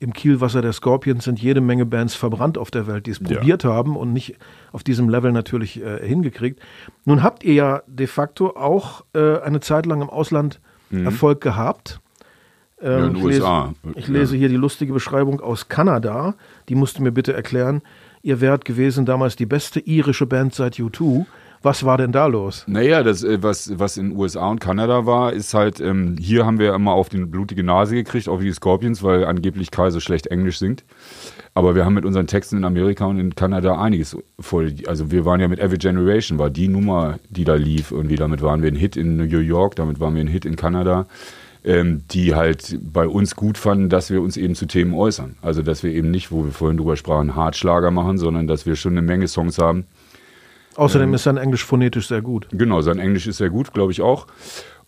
[0.00, 3.36] im Kielwasser der Scorpions sind jede Menge Bands verbrannt auf der Welt, die es ja.
[3.36, 4.36] probiert haben und nicht
[4.72, 6.58] auf diesem Level natürlich äh, hingekriegt.
[7.04, 10.58] Nun habt ihr ja de facto auch äh, eine Zeit lang im Ausland
[10.88, 11.04] mhm.
[11.04, 12.00] Erfolg gehabt.
[12.80, 13.74] Ähm, ja, in ich USA.
[13.82, 16.34] Lese, ich lese hier die lustige Beschreibung aus Kanada.
[16.70, 17.82] Die musst du mir bitte erklären.
[18.22, 21.26] Ihr wärt gewesen damals die beste irische Band seit U2.
[21.62, 22.64] Was war denn da los?
[22.66, 26.58] Naja, das, äh, was, was in USA und Kanada war, ist halt, ähm, hier haben
[26.58, 30.00] wir immer auf die blutige Nase gekriegt, auch wie die Scorpions, weil angeblich Kai so
[30.00, 30.84] schlecht Englisch singt.
[31.52, 34.74] Aber wir haben mit unseren Texten in Amerika und in Kanada einiges voll.
[34.86, 37.90] Also wir waren ja mit Every Generation, war die Nummer, die da lief.
[37.90, 40.56] Irgendwie damit waren wir ein Hit in New York, damit waren wir ein Hit in
[40.56, 41.06] Kanada.
[41.62, 45.36] Ähm, die halt bei uns gut fanden, dass wir uns eben zu Themen äußern.
[45.42, 48.76] Also dass wir eben nicht, wo wir vorhin drüber sprachen, Hartschlager machen, sondern dass wir
[48.76, 49.84] schon eine Menge Songs haben,
[50.76, 52.48] Außerdem ähm, ist sein Englisch phonetisch sehr gut.
[52.52, 54.26] Genau, sein Englisch ist sehr gut, glaube ich auch.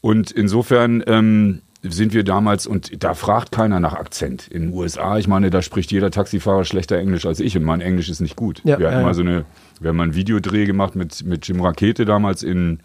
[0.01, 4.47] Und insofern ähm, sind wir damals, und da fragt keiner nach Akzent.
[4.49, 7.81] In den USA, ich meine, da spricht jeder Taxifahrer schlechter Englisch als ich und mein
[7.81, 8.61] Englisch ist nicht gut.
[8.64, 9.45] Ja, wir hatten ja, mal so eine,
[9.81, 12.81] wir haben mal einen Videodreh gemacht mit, mit Jim Rakete damals in,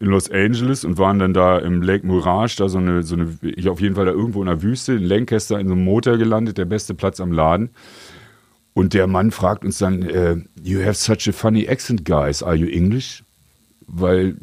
[0.00, 3.38] in Los Angeles und waren dann da im Lake Mirage, da so eine, so eine,
[3.42, 6.16] ich auf jeden Fall da irgendwo in der Wüste, in Lancaster in so einem Motor
[6.18, 7.70] gelandet, der beste Platz am Laden.
[8.74, 12.42] Und der Mann fragt uns dann, äh, You have such a funny accent, guys.
[12.42, 13.24] Are you English?
[13.86, 14.36] Weil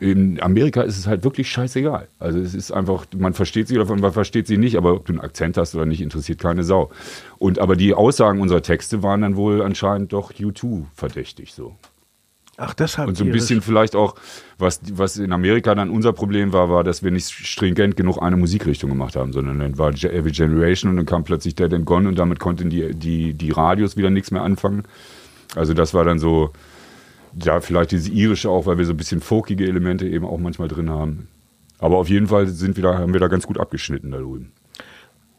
[0.00, 2.08] in Amerika ist es halt wirklich scheißegal.
[2.18, 5.12] Also es ist einfach, man versteht sie oder man versteht sie nicht, aber ob du
[5.12, 6.90] einen Akzent hast oder nicht, interessiert keine Sau.
[7.38, 11.76] Und aber die Aussagen unserer Texte waren dann wohl anscheinend doch U2 verdächtig so.
[12.58, 13.08] Ach, deshalb.
[13.08, 14.14] Und so ein bisschen vielleicht auch,
[14.58, 18.36] was, was in Amerika dann unser Problem war, war, dass wir nicht stringent genug eine
[18.36, 22.08] Musikrichtung gemacht haben, sondern dann war Every Generation und dann kam plötzlich Dead and Gone
[22.08, 24.84] und damit konnten die, die, die Radios wieder nichts mehr anfangen.
[25.56, 26.52] Also das war dann so,
[27.42, 30.68] ja, vielleicht diese irische auch, weil wir so ein bisschen folkige Elemente eben auch manchmal
[30.68, 31.28] drin haben.
[31.78, 34.52] Aber auf jeden Fall sind wir da, haben wir da ganz gut abgeschnitten da drüben.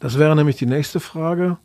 [0.00, 1.58] Das wäre nämlich die nächste Frage.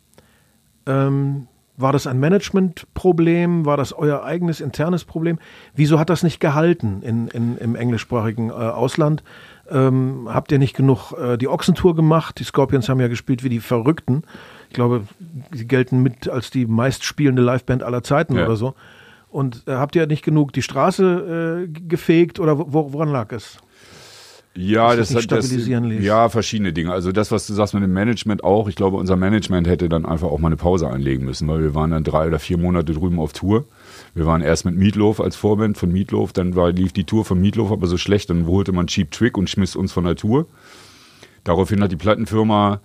[0.86, 1.48] Ähm,
[1.80, 3.65] war das ein Managementproblem?
[3.65, 5.39] War das euer eigenes internes Problem?
[5.74, 9.24] Wieso hat das nicht gehalten in, in, im englischsprachigen äh, Ausland?
[9.70, 12.39] Ähm, habt ihr nicht genug äh, die Ochsentour gemacht?
[12.39, 14.24] Die Scorpions haben ja gespielt wie die Verrückten.
[14.68, 15.04] Ich glaube,
[15.54, 18.46] sie gelten mit als die meistspielende Liveband aller Zeiten ja.
[18.46, 18.76] oder so.
[19.30, 23.60] Und äh, habt ihr nicht genug die Straße äh, gefegt oder wo, woran lag es?
[24.62, 25.52] Ja, das, das hat das,
[26.04, 26.91] ja verschiedene Dinge.
[26.91, 28.67] Also das, was du sagst mit dem Management auch.
[28.67, 31.76] Ich glaube, unser Management hätte dann einfach auch mal eine Pause einlegen müssen, weil wir
[31.76, 33.63] waren dann drei oder vier Monate drüben auf Tour.
[34.15, 37.39] Wir waren erst mit Meatloaf als Vorband von Meatloaf, dann war, lief die Tour von
[37.39, 40.45] Meatloaf aber so schlecht, dann holte man Cheap Trick und schmiss uns von der Tour.
[41.45, 42.82] Daraufhin hat die Plattenfirma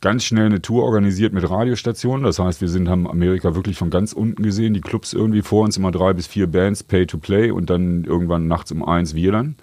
[0.00, 2.24] ganz schnell eine Tour organisiert mit Radiostationen.
[2.24, 4.72] Das heißt, wir sind, haben Amerika wirklich von ganz unten gesehen.
[4.72, 8.04] Die Clubs irgendwie vor uns immer drei bis vier Bands, Pay to Play und dann
[8.04, 9.56] irgendwann nachts um eins wir dann.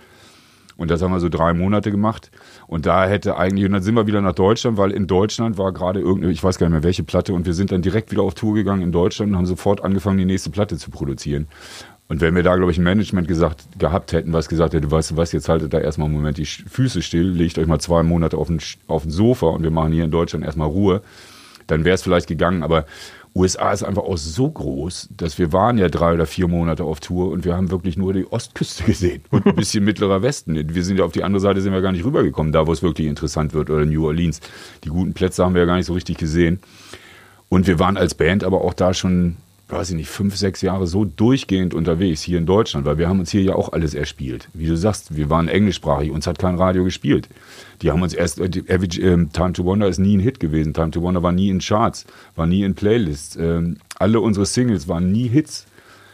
[0.77, 2.31] Und das haben wir so drei Monate gemacht.
[2.67, 5.71] Und da hätte eigentlich, und dann sind wir wieder nach Deutschland, weil in Deutschland war
[5.71, 8.23] gerade irgendeine, ich weiß gar nicht mehr welche Platte, und wir sind dann direkt wieder
[8.23, 11.47] auf Tour gegangen in Deutschland und haben sofort angefangen, die nächste Platte zu produzieren.
[12.07, 15.11] Und wenn wir da, glaube ich, ein Management gesagt, gehabt hätten, was gesagt hätte, weißt
[15.11, 18.03] du was, jetzt haltet da erstmal einen Moment die Füße still, legt euch mal zwei
[18.03, 21.01] Monate auf den, auf den Sofa und wir machen hier in Deutschland erstmal Ruhe,
[21.65, 22.61] dann wäre es vielleicht gegangen.
[22.61, 22.85] Aber
[23.35, 27.01] USA ist einfach auch so groß, dass wir waren ja drei oder vier Monate auf
[27.01, 30.73] Tour und wir haben wirklich nur die Ostküste gesehen und ein bisschen mittlerer Westen.
[30.73, 32.81] Wir sind ja auf die andere Seite sind wir gar nicht rübergekommen, da wo es
[32.81, 34.39] wirklich interessant wird oder New Orleans.
[34.85, 36.59] Die guten Plätze haben wir ja gar nicht so richtig gesehen.
[37.49, 39.35] Und wir waren als Band aber auch da schon
[39.67, 43.19] weiß ich nicht, fünf, sechs Jahre so durchgehend unterwegs hier in Deutschland, weil wir haben
[43.19, 44.47] uns hier ja auch alles erspielt.
[44.53, 47.29] Wie du sagst, wir waren englischsprachig, uns hat kein Radio gespielt.
[47.81, 50.91] Die haben uns erst, äh, äh, Time to Wonder ist nie ein Hit gewesen, Time
[50.91, 53.35] to Wonder war nie in Charts, war nie in Playlists.
[53.37, 55.65] Ähm, alle unsere Singles waren nie Hits.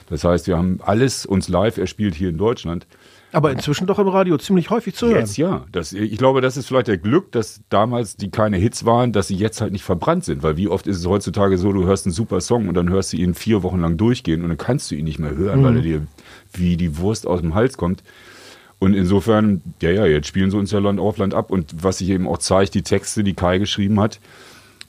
[0.08, 2.86] Das heißt, wir haben alles uns live erspielt hier in Deutschland.
[3.32, 5.20] Aber inzwischen doch im Radio ziemlich häufig zu hören.
[5.20, 5.65] Jetzt ja.
[5.72, 9.28] Das, ich glaube, das ist vielleicht der Glück, dass damals die keine Hits waren, dass
[9.30, 10.44] sie jetzt halt nicht verbrannt sind.
[10.44, 13.13] Weil wie oft ist es heutzutage so, du hörst einen super Song und dann hörst
[13.13, 15.65] du ihn vier Wochen lang durchgehen und dann kannst du ihn nicht mehr hören, mhm.
[15.65, 16.08] weil er dir
[16.54, 18.04] wie die Wurst aus dem Hals kommt.
[18.80, 21.52] Und insofern, ja, ja, jetzt spielen sie uns ja Land auf Land ab.
[21.52, 24.20] Und was sich eben auch zeigt, die Texte, die Kai geschrieben hat,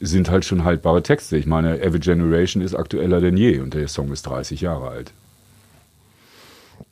[0.01, 1.37] sind halt schon haltbare Texte.
[1.37, 5.13] Ich meine, Every Generation ist aktueller denn je und der Song ist 30 Jahre alt.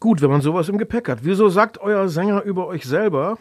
[0.00, 1.20] Gut, wenn man sowas im Gepäck hat.
[1.22, 3.36] Wieso sagt euer Sänger über euch selber,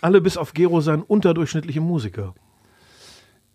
[0.00, 2.34] alle bis auf Gero seien unterdurchschnittliche Musiker?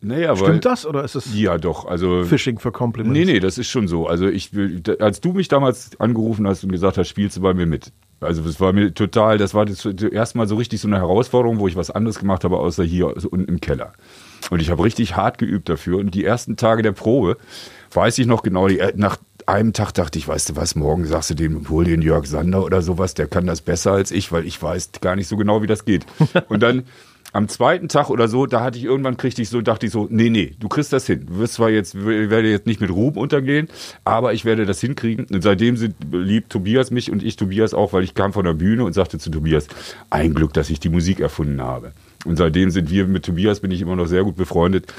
[0.02, 3.18] Naja, Stimmt das oder ist es ja doch also Phishing für Compliments?
[3.18, 4.06] Nee, nee, das ist schon so.
[4.08, 7.56] Also ich will, als du mich damals angerufen hast und gesagt hast, spielst du bei
[7.56, 7.92] mir mit.
[8.20, 11.58] Also das war mir total, das war das erste Mal so richtig so eine Herausforderung,
[11.60, 13.94] wo ich was anderes gemacht habe, außer hier unten im Keller.
[14.52, 15.98] Und ich habe richtig hart geübt dafür.
[15.98, 17.38] Und die ersten Tage der Probe
[17.92, 21.30] weiß ich noch genau, die, nach einem Tag dachte ich, weißt du was, morgen sagst
[21.30, 24.46] du dem, hol den Jörg Sander oder sowas, der kann das besser als ich, weil
[24.46, 26.06] ich weiß gar nicht so genau, wie das geht.
[26.50, 26.84] Und dann
[27.36, 30.08] am zweiten Tag oder so, da hatte ich irgendwann kriegte ich so, dachte ich so,
[30.10, 31.26] nee, nee, du kriegst das hin.
[31.28, 33.68] Du wirst zwar jetzt, werde jetzt nicht mit Ruhm untergehen,
[34.06, 35.26] aber ich werde das hinkriegen.
[35.30, 38.54] Und seitdem sind, liebt Tobias mich und ich Tobias auch, weil ich kam von der
[38.54, 39.68] Bühne und sagte zu Tobias,
[40.10, 41.92] ein Glück, dass ich die Musik erfunden habe.
[42.26, 44.94] Und seitdem sind wir mit Tobias, bin ich immer noch sehr gut befreundet.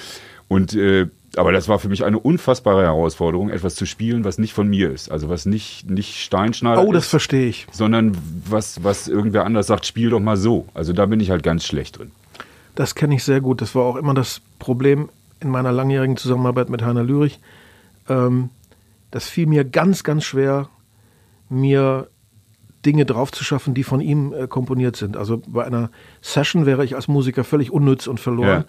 [0.49, 4.55] Und äh, aber das war für mich eine unfassbare Herausforderung, etwas zu spielen, was nicht
[4.55, 5.11] von mir ist.
[5.11, 7.67] Also was nicht, nicht Steinschneider Oh, das verstehe ich.
[7.73, 8.17] Sondern
[8.49, 10.67] was, was irgendwer anders sagt, spiel doch mal so.
[10.73, 12.11] Also da bin ich halt ganz schlecht drin.
[12.75, 13.61] Das kenne ich sehr gut.
[13.61, 17.39] Das war auch immer das Problem in meiner langjährigen Zusammenarbeit mit Heiner Lürich.
[18.09, 18.49] Ähm,
[19.11, 20.69] das fiel mir ganz, ganz schwer,
[21.51, 22.09] mir
[22.87, 25.17] Dinge drauf zu schaffen, die von ihm äh, komponiert sind.
[25.17, 25.91] Also bei einer
[26.23, 28.49] Session wäre ich als Musiker völlig unnütz und verloren.
[28.49, 28.65] Ja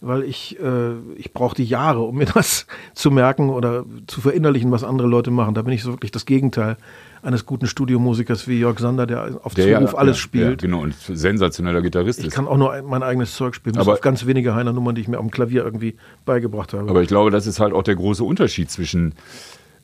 [0.00, 4.84] weil ich, äh, ich brauchte Jahre, um mir das zu merken oder zu verinnerlichen, was
[4.84, 5.54] andere Leute machen.
[5.54, 6.76] Da bin ich so wirklich das Gegenteil
[7.22, 10.62] eines guten Studiomusikers wie Jörg Sander, der auf der Zuruf ja, alles ja, spielt.
[10.62, 12.32] Ja, genau, und sensationeller Gitarrist ich ist.
[12.32, 15.08] Ich kann auch nur mein eigenes Zeug spielen, aber, auf ganz wenige Heiner-Nummern, die ich
[15.08, 16.88] mir am Klavier irgendwie beigebracht habe.
[16.88, 19.14] Aber ich glaube, das ist halt auch der große Unterschied zwischen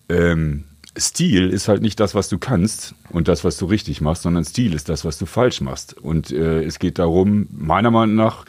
[0.09, 0.65] ähm,
[0.97, 4.45] Stil ist halt nicht das, was du kannst und das, was du richtig machst, sondern
[4.45, 5.97] Stil ist das, was du falsch machst.
[5.97, 8.45] Und äh, es geht darum, meiner Meinung nach,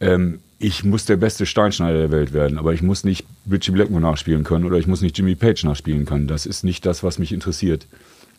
[0.00, 4.02] ähm, ich muss der beste Steinschneider der Welt werden, aber ich muss nicht Richie Blackmore
[4.02, 6.26] nachspielen können oder ich muss nicht Jimmy Page nachspielen können.
[6.26, 7.86] Das ist nicht das, was mich interessiert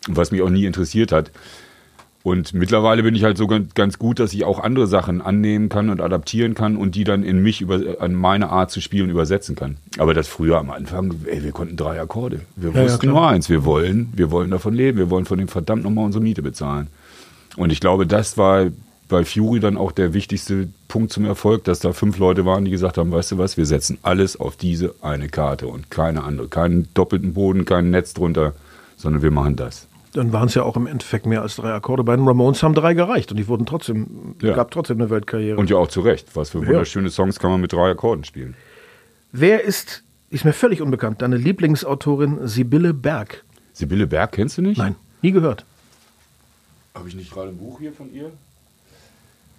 [0.06, 1.30] und was mich auch nie interessiert hat.
[2.22, 5.88] Und mittlerweile bin ich halt so ganz gut, dass ich auch andere Sachen annehmen kann
[5.88, 9.56] und adaptieren kann und die dann in mich über, an meine Art zu spielen übersetzen
[9.56, 9.78] kann.
[9.96, 12.42] Aber das früher am Anfang, ey, wir konnten drei Akkorde.
[12.56, 15.38] Wir ja, wussten ja, nur eins, wir wollen, wir wollen davon leben, wir wollen von
[15.38, 16.88] dem verdammt nochmal unsere Miete bezahlen.
[17.56, 18.66] Und ich glaube, das war
[19.10, 22.70] bei Fury dann auch der wichtigste Punkt zum Erfolg, dass da fünf Leute waren, die
[22.70, 26.48] gesagt haben, weißt du was, wir setzen alles auf diese eine Karte und keine andere.
[26.48, 28.54] Keinen doppelten Boden, kein Netz drunter,
[28.96, 29.86] sondern wir machen das.
[30.12, 32.02] Dann waren es ja auch im Endeffekt mehr als drei Akkorde.
[32.02, 34.54] Bei den Ramones haben drei gereicht und die wurden trotzdem, ja.
[34.54, 35.56] gab trotzdem eine Weltkarriere.
[35.56, 36.34] Und ja auch zu Recht.
[36.34, 37.12] Was für wunderschöne ja.
[37.12, 38.56] Songs kann man mit drei Akkorden spielen.
[39.30, 43.44] Wer ist, ist mir völlig unbekannt, deine Lieblingsautorin Sibylle Berg?
[43.72, 44.78] Sibylle Berg kennst du nicht?
[44.78, 45.64] Nein, nie gehört.
[46.94, 48.32] Habe ich nicht gerade ein Buch hier von ihr?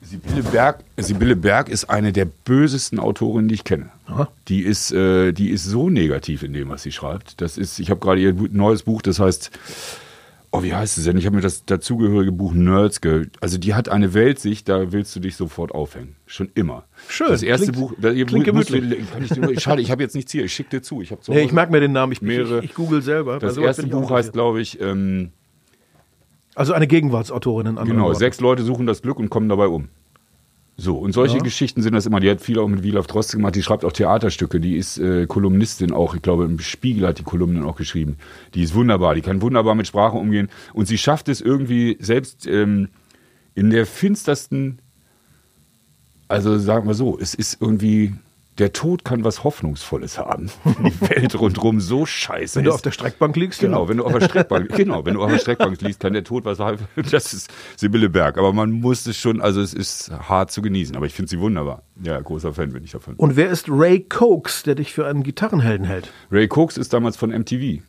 [0.01, 3.89] Sibylle Berg, Sibylle Berg ist eine der bösesten Autorinnen, die ich kenne.
[4.47, 7.39] Die ist, äh, die ist so negativ in dem, was sie schreibt.
[7.39, 9.51] Das ist, ich habe gerade ihr neues Buch, das heißt,
[10.51, 11.17] oh, wie heißt es denn?
[11.17, 15.15] Ich habe mir das dazugehörige Buch Nerds ge Also die hat eine Weltsicht, da willst
[15.15, 16.15] du dich sofort aufhängen.
[16.25, 16.85] Schon immer.
[17.07, 17.29] Schön.
[17.29, 20.31] Das erste klingt, Buch, das, ihr klingt Buch, kann ich, schade, ich habe jetzt nichts
[20.31, 20.45] hier.
[20.45, 21.01] Ich schicke dir zu.
[21.01, 22.11] Ich, habe nee, ich merke mir den Namen.
[22.11, 23.39] Ich, mehrere, ich, ich google selber.
[23.39, 25.31] Das erste Buch heißt, glaube ich, ähm,
[26.55, 28.19] also eine Gegenwartsautorin in anderen Genau, Worten.
[28.19, 29.89] sechs Leute suchen das Glück und kommen dabei um.
[30.77, 31.43] So, und solche ja.
[31.43, 32.19] Geschichten sind das immer.
[32.19, 33.55] Die hat viel auch mit Wieland Droste gemacht.
[33.55, 34.59] Die schreibt auch Theaterstücke.
[34.59, 36.15] Die ist äh, Kolumnistin auch.
[36.15, 38.17] Ich glaube, im Spiegel hat die Kolumnen auch geschrieben.
[38.55, 39.13] Die ist wunderbar.
[39.13, 40.49] Die kann wunderbar mit Sprache umgehen.
[40.73, 42.89] Und sie schafft es irgendwie selbst ähm,
[43.53, 44.79] in der finstersten,
[46.27, 48.13] also sagen wir so, es ist irgendwie
[48.61, 50.51] der Tod kann was Hoffnungsvolles haben.
[50.65, 53.89] Die Welt rundherum so scheiße Wenn du auf der Streckbank liegst, genau.
[53.89, 56.45] Wenn du auf der Streckbank, genau, wenn du auf der Streckbank liegst, kann der Tod
[56.45, 56.77] was haben.
[57.11, 58.37] Das ist Sibylle Berg.
[58.37, 60.95] Aber man muss es schon, also es ist hart zu genießen.
[60.95, 61.81] Aber ich finde sie wunderbar.
[62.03, 63.15] Ja, großer Fan bin ich davon.
[63.15, 66.11] Und wer ist Ray Cokes, der dich für einen Gitarrenhelden hält?
[66.31, 67.81] Ray Cokes ist damals von MTV.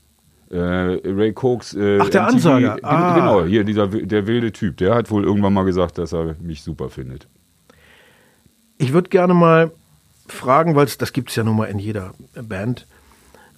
[0.50, 1.74] Äh, Ray Cokes.
[1.74, 2.78] Äh, Ach, der MTV, Ansager.
[2.82, 3.14] Ah.
[3.14, 4.78] Genau, hier, dieser, der wilde Typ.
[4.78, 7.28] Der hat wohl irgendwann mal gesagt, dass er mich super findet.
[8.78, 9.70] Ich würde gerne mal
[10.32, 12.86] fragen, weil das gibt es ja nun mal in jeder Band.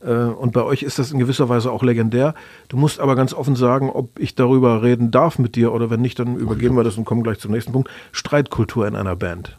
[0.00, 2.34] Äh, und bei euch ist das in gewisser Weise auch legendär.
[2.68, 6.00] Du musst aber ganz offen sagen, ob ich darüber reden darf mit dir oder wenn
[6.00, 7.88] nicht, dann übergehen wir das und kommen gleich zum nächsten Punkt.
[8.12, 9.56] Streitkultur in einer Band.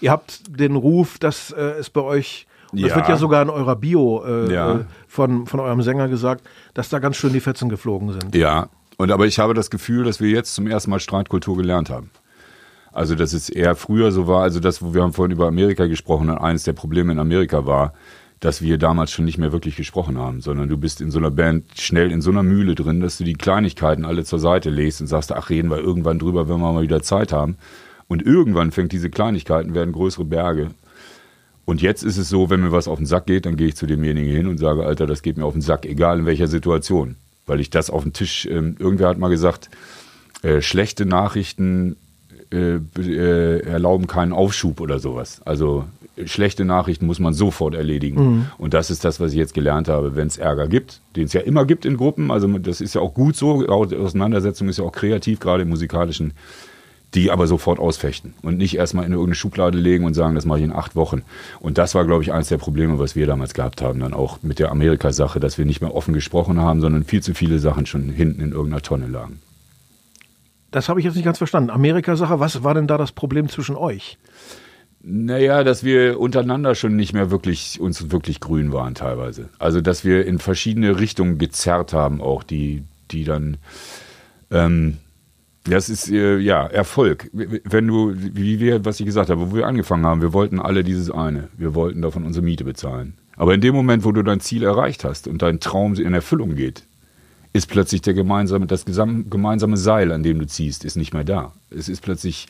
[0.00, 2.96] Ihr habt den Ruf, dass äh, es bei euch, und das Ja.
[2.96, 4.76] wird ja sogar in eurer Bio äh, Ja.
[4.76, 8.34] äh, von, von eurem Sänger gesagt, dass da ganz schön die Fetzen geflogen sind.
[8.34, 11.90] Ja, und aber ich habe das Gefühl, dass wir jetzt zum ersten Mal Streitkultur gelernt
[11.90, 12.10] haben.
[12.98, 15.86] Also, dass es eher früher so war, also das, wo wir haben vorhin über Amerika
[15.86, 17.92] gesprochen und eines der Probleme in Amerika war,
[18.40, 21.30] dass wir damals schon nicht mehr wirklich gesprochen haben, sondern du bist in so einer
[21.30, 25.00] Band schnell in so einer Mühle drin, dass du die Kleinigkeiten alle zur Seite legst
[25.00, 27.56] und sagst, ach, reden wir irgendwann drüber, wenn wir mal wieder Zeit haben.
[28.08, 30.72] Und irgendwann fängt diese Kleinigkeiten, werden größere Berge.
[31.66, 33.76] Und jetzt ist es so, wenn mir was auf den Sack geht, dann gehe ich
[33.76, 36.48] zu demjenigen hin und sage, Alter, das geht mir auf den Sack, egal in welcher
[36.48, 37.14] Situation.
[37.46, 39.70] Weil ich das auf den Tisch, ähm, irgendwer hat mal gesagt,
[40.42, 41.94] äh, schlechte Nachrichten
[42.52, 45.40] äh, äh, erlauben keinen Aufschub oder sowas.
[45.44, 45.84] Also
[46.16, 48.46] äh, schlechte Nachrichten muss man sofort erledigen.
[48.58, 51.32] Und das ist das, was ich jetzt gelernt habe, wenn es Ärger gibt, den es
[51.32, 52.30] ja immer gibt in Gruppen.
[52.30, 55.68] Also das ist ja auch gut so, Au- Auseinandersetzung ist ja auch kreativ, gerade im
[55.68, 56.32] musikalischen
[57.14, 60.58] die aber sofort ausfechten und nicht erstmal in irgendeine Schublade legen und sagen, das mache
[60.58, 61.22] ich in acht Wochen.
[61.58, 64.40] Und das war, glaube ich, eines der Probleme, was wir damals gehabt haben, dann auch
[64.42, 67.86] mit der Amerika-Sache, dass wir nicht mehr offen gesprochen haben, sondern viel zu viele Sachen
[67.86, 69.38] schon hinten in irgendeiner Tonne lagen.
[70.70, 71.70] Das habe ich jetzt nicht ganz verstanden.
[71.70, 74.18] Amerika-Sache, was war denn da das Problem zwischen euch?
[75.00, 79.48] Naja, dass wir untereinander schon nicht mehr wirklich, uns wirklich grün waren teilweise.
[79.58, 83.58] Also, dass wir in verschiedene Richtungen gezerrt haben, auch die, die dann,
[84.50, 84.98] ähm,
[85.64, 87.30] das ist äh, ja Erfolg.
[87.32, 90.82] Wenn du, wie wir, was ich gesagt habe, wo wir angefangen haben, wir wollten alle
[90.82, 91.48] dieses eine.
[91.56, 93.14] Wir wollten davon unsere Miete bezahlen.
[93.36, 96.56] Aber in dem Moment, wo du dein Ziel erreicht hast und dein Traum in Erfüllung
[96.56, 96.87] geht,
[97.52, 101.52] ist plötzlich der gemeinsame, das gemeinsame Seil, an dem du ziehst, ist nicht mehr da.
[101.70, 102.46] Es ist plötzlich,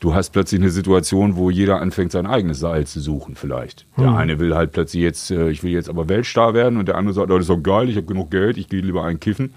[0.00, 3.86] du hast plötzlich eine Situation, wo jeder anfängt, sein eigenes Seil zu suchen, vielleicht.
[3.98, 6.96] Der eine will halt plötzlich jetzt, äh, ich will jetzt aber Weltstar werden und der
[6.96, 9.20] andere sagt, oh, das ist doch geil, ich habe genug Geld, ich gehe lieber einen
[9.20, 9.52] kiffen.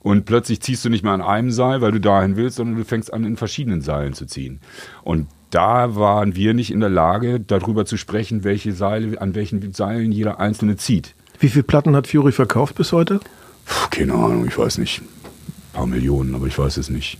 [0.00, 2.84] Und plötzlich ziehst du nicht mehr an einem Seil, weil du dahin willst, sondern du
[2.84, 4.60] fängst an, in verschiedenen Seilen zu ziehen.
[5.02, 9.72] Und da waren wir nicht in der Lage, darüber zu sprechen, welche Seile, an welchen
[9.72, 11.14] Seilen jeder Einzelne zieht.
[11.38, 13.20] Wie viele Platten hat Fury verkauft bis heute?
[13.64, 15.00] Puh, keine Ahnung, ich weiß nicht.
[15.00, 17.18] Ein paar Millionen, aber ich weiß es nicht.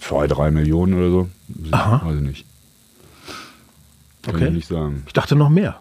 [0.00, 1.28] Zwei, drei Millionen oder so?
[1.72, 2.02] Aha.
[2.06, 2.46] Weiß ich nicht.
[4.22, 4.46] Kann Okay.
[4.46, 5.02] ich nicht sagen.
[5.06, 5.80] Ich dachte noch mehr.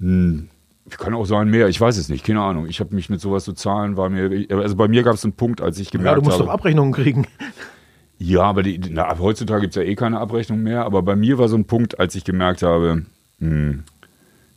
[0.00, 0.48] Hm,
[0.90, 2.66] kann auch sein mehr, ich weiß es nicht, keine Ahnung.
[2.68, 5.32] Ich habe mich mit sowas so Zahlen, war mir, also bei mir gab es einen
[5.34, 6.44] Punkt, als ich Ja, gemerkt du musst habe.
[6.46, 7.26] doch Abrechnungen kriegen.
[8.18, 10.84] Ja, aber die, na, heutzutage gibt es ja eh keine Abrechnung mehr.
[10.84, 13.04] Aber bei mir war so ein Punkt, als ich gemerkt habe,
[13.38, 13.84] hm,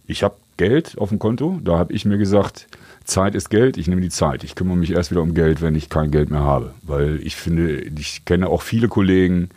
[0.08, 1.60] ich habe Geld auf dem Konto.
[1.64, 2.68] Da habe ich mir gesagt,
[3.04, 4.44] Zeit ist Geld, ich nehme die Zeit.
[4.44, 6.74] Ich kümmere mich erst wieder um Geld, wenn ich kein Geld mehr habe.
[6.82, 9.50] Weil ich finde, ich kenne auch viele Kollegen,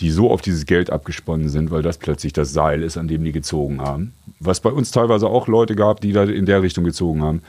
[0.00, 3.24] die so auf dieses Geld abgesponnen sind, weil das plötzlich das Seil ist, an dem
[3.24, 4.12] die gezogen haben.
[4.40, 7.42] Was bei uns teilweise auch Leute gab, die da in der Richtung gezogen haben.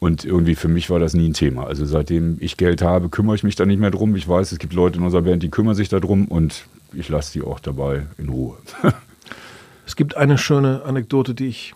[0.00, 1.66] Und irgendwie für mich war das nie ein Thema.
[1.66, 4.14] Also seitdem ich Geld habe, kümmere ich mich da nicht mehr drum.
[4.16, 7.32] Ich weiß, es gibt Leute in unserer Band, die kümmern sich darum und ich lasse
[7.32, 8.56] die auch dabei in Ruhe.
[9.86, 11.74] Es gibt eine schöne Anekdote, die ich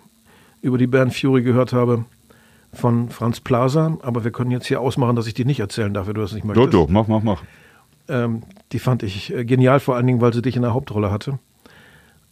[0.60, 2.04] über die Band Fury gehört habe
[2.72, 6.06] von Franz Plaza, aber wir können jetzt hier ausmachen, dass ich die nicht erzählen darf,
[6.06, 6.72] wenn du das nicht möchtest.
[6.72, 7.42] Doch, doch, mach, mach, mach.
[8.08, 11.10] Ähm, die fand ich äh, genial, vor allen Dingen, weil sie dich in der Hauptrolle
[11.10, 11.38] hatte.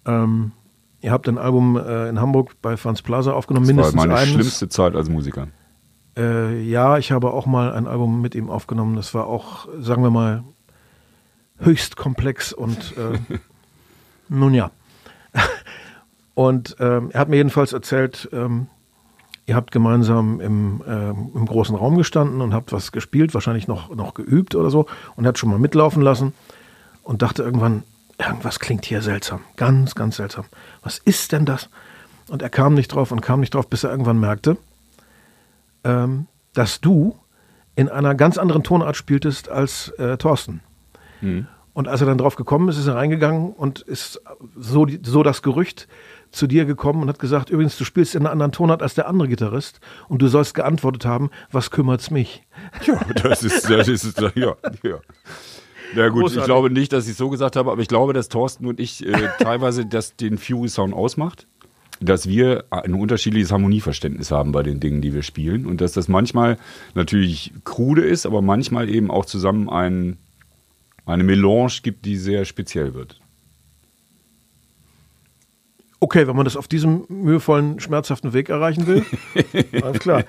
[0.06, 0.52] Ähm,
[1.00, 4.14] ihr habt ein Album äh, in Hamburg bei Franz Plaza aufgenommen, Das war mindestens meine
[4.16, 4.32] eines.
[4.34, 5.48] schlimmste Zeit als Musiker.
[6.16, 8.96] Äh, ja, ich habe auch mal ein Album mit ihm aufgenommen.
[8.96, 10.42] Das war auch, sagen wir mal,
[11.58, 13.18] höchst komplex und äh,
[14.28, 14.70] nun ja.
[16.34, 18.68] Und ähm, er hat mir jedenfalls erzählt, ähm,
[19.46, 23.94] ihr habt gemeinsam im, ähm, im großen Raum gestanden und habt was gespielt, wahrscheinlich noch,
[23.94, 26.32] noch geübt oder so und er hat schon mal mitlaufen lassen
[27.02, 27.82] und dachte irgendwann,
[28.18, 30.44] irgendwas klingt hier seltsam, ganz, ganz seltsam.
[30.82, 31.68] Was ist denn das?
[32.28, 34.56] Und er kam nicht drauf und kam nicht drauf, bis er irgendwann merkte,
[35.84, 37.16] ähm, dass du
[37.74, 40.60] in einer ganz anderen Tonart spieltest als äh, Thorsten.
[41.72, 44.20] Und als er dann drauf gekommen ist, ist er reingegangen und ist
[44.56, 45.88] so, so das Gerücht
[46.30, 49.08] zu dir gekommen und hat gesagt, übrigens, du spielst in einer anderen Tonart als der
[49.08, 52.42] andere Gitarrist und du sollst geantwortet haben, was kümmert's mich?
[52.86, 55.00] Ja, das ist, das ist, ja, ja.
[55.94, 56.38] Na gut, Großartig.
[56.38, 58.78] ich glaube nicht, dass ich es so gesagt habe, aber ich glaube, dass Thorsten und
[58.78, 61.46] ich äh, teilweise das den Fury-Sound ausmacht,
[62.00, 66.08] dass wir ein unterschiedliches Harmonieverständnis haben bei den Dingen, die wir spielen und dass das
[66.08, 66.58] manchmal
[66.94, 70.16] natürlich krude ist, aber manchmal eben auch zusammen ein,
[71.06, 73.19] eine Melange gibt, die sehr speziell wird.
[76.00, 79.04] Okay, wenn man das auf diesem mühevollen, schmerzhaften Weg erreichen will,
[79.82, 80.24] alles klar.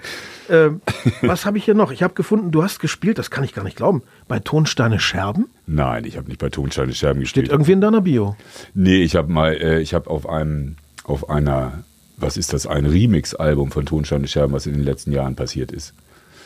[0.49, 0.81] Ähm,
[1.21, 1.91] was habe ich hier noch?
[1.91, 5.47] Ich habe gefunden, du hast gespielt, das kann ich gar nicht glauben, bei Tonsteine Scherben?
[5.67, 7.51] Nein, ich habe nicht bei Tonsteine Scherben Steht gespielt.
[7.51, 8.35] irgendwie in deiner Bio.
[8.73, 11.83] Nee, ich habe mal, äh, ich habe auf einem, auf einer
[12.21, 15.93] was ist das, ein Remix-Album von Tonsteine Scherben, was in den letzten Jahren passiert ist.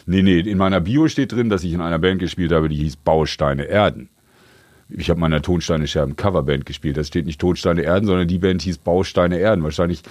[0.05, 2.78] Nee, nee, in meiner Bio steht drin, dass ich in einer Band gespielt habe, die
[2.78, 4.09] hieß Bausteine Erden.
[4.89, 6.97] Ich habe meiner Tonsteine Scherben Coverband gespielt.
[6.97, 9.63] Das steht nicht Tonsteine Erden, sondern die Band hieß Bausteine Erden.
[9.63, 10.03] Wahrscheinlich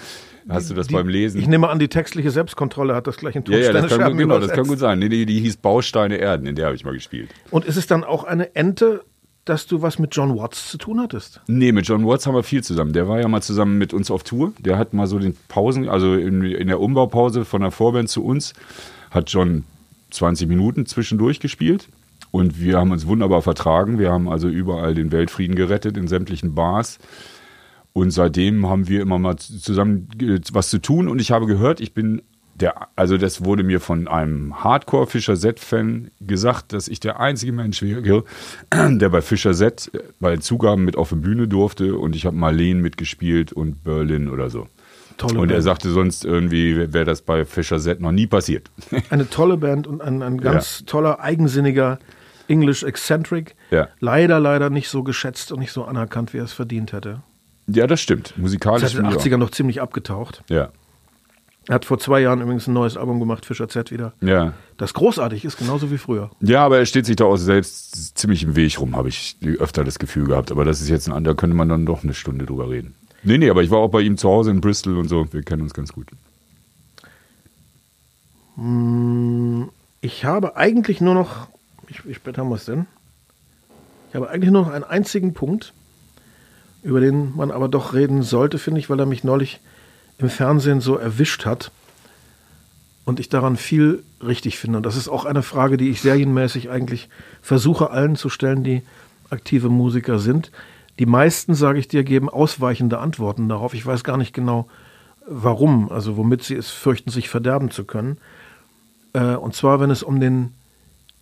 [0.48, 1.40] hast du das Die- beim Lesen.
[1.40, 4.18] Ich nehme an, die textliche Selbstkontrolle hat das gleich in ja, ja, das kann, Tonsteine-Scherben
[4.18, 4.98] genau, das kann gut sein.
[4.98, 7.30] Nee, nee, die hieß Bausteine Erden, in der habe ich mal gespielt.
[7.50, 9.02] Und ist es dann auch eine Ente,
[9.44, 11.40] dass du was mit John Watts zu tun hattest?
[11.46, 12.92] Nee, mit John Watts haben wir viel zusammen.
[12.92, 14.52] Der war ja mal zusammen mit uns auf Tour.
[14.58, 18.24] Der hat mal so den Pausen, also in, in der Umbaupause von der Vorband zu
[18.24, 18.54] uns,
[19.10, 19.64] hat John
[20.10, 21.88] 20 Minuten zwischendurch gespielt.
[22.34, 24.00] Und wir haben uns wunderbar vertragen.
[24.00, 26.98] Wir haben also überall den Weltfrieden gerettet in sämtlichen Bars.
[27.92, 31.06] Und seitdem haben wir immer mal zusammen äh, was zu tun.
[31.06, 32.22] Und ich habe gehört, ich bin
[32.56, 37.52] der, also das wurde mir von einem Hardcore Fischer Z-Fan gesagt, dass ich der einzige
[37.52, 38.24] Mensch wäre,
[38.74, 41.96] der bei Fischer Z äh, bei Zugaben mit auf die Bühne durfte.
[41.96, 44.66] Und ich habe Marleen mitgespielt und Berlin oder so.
[45.18, 45.62] Tolle und er Band.
[45.62, 48.72] sagte sonst irgendwie, wäre das bei Fischer Z noch nie passiert.
[49.08, 52.00] Eine tolle Band und ein, ein ganz toller, eigensinniger
[52.48, 53.54] English Eccentric.
[53.70, 53.88] Ja.
[54.00, 57.22] Leider, leider nicht so geschätzt und nicht so anerkannt, wie er es verdient hätte.
[57.66, 58.30] ja, das stimmt.
[58.30, 58.82] Das Musikalisch.
[58.82, 60.42] hat in den finde ich 80ern noch ziemlich abgetaucht.
[60.44, 60.50] auch.
[60.50, 60.68] Ja.
[61.66, 64.12] Er hat vor zwei Jahren übrigens ein neues Album gemacht, Fischer Z wieder.
[64.20, 64.52] Ja.
[64.76, 66.30] Das großartig ist, genauso wie früher.
[66.40, 69.82] Ja, aber er steht sich da auch selbst ziemlich im Weg rum, habe ich öfter
[69.82, 70.50] das Gefühl gehabt.
[70.52, 72.94] Aber das ist jetzt ein anderer, könnte man dann doch eine Stunde drüber reden.
[73.22, 75.26] Nee, nee, aber ich war auch bei ihm zu Hause in Bristol und so.
[75.32, 76.08] Wir kennen uns ganz gut.
[80.02, 81.48] Ich habe eigentlich nur noch,
[81.86, 82.86] wie, wie spät haben wir es denn?
[84.10, 85.72] Ich habe eigentlich nur noch einen einzigen Punkt,
[86.82, 89.60] über den man aber doch reden sollte, finde ich, weil er mich neulich
[90.18, 91.72] im Fernsehen so erwischt hat
[93.04, 94.78] und ich daran viel richtig finde.
[94.78, 97.08] Und das ist auch eine Frage, die ich serienmäßig eigentlich
[97.42, 98.82] versuche allen zu stellen, die
[99.30, 100.50] aktive Musiker sind.
[100.98, 103.74] Die meisten, sage ich dir, geben ausweichende Antworten darauf.
[103.74, 104.68] Ich weiß gar nicht genau,
[105.26, 108.18] warum, also womit sie es fürchten, sich verderben zu können.
[109.12, 110.52] Äh, und zwar, wenn es um den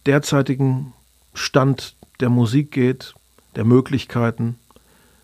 [0.06, 0.92] derzeitigen
[1.34, 3.14] Stand der Musik geht,
[3.56, 4.58] der Möglichkeiten,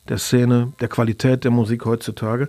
[0.09, 2.49] der Szene, der Qualität der Musik heutzutage.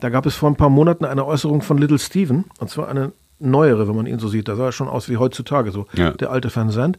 [0.00, 3.12] Da gab es vor ein paar Monaten eine Äußerung von Little Steven, und zwar eine
[3.38, 4.48] neuere, wenn man ihn so sieht.
[4.48, 6.10] Da sah er schon aus wie heutzutage, so Ja.
[6.12, 6.98] der alte Van Zandt.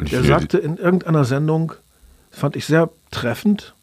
[0.00, 1.72] Der sagte in irgendeiner Sendung,
[2.30, 3.74] fand ich sehr treffend,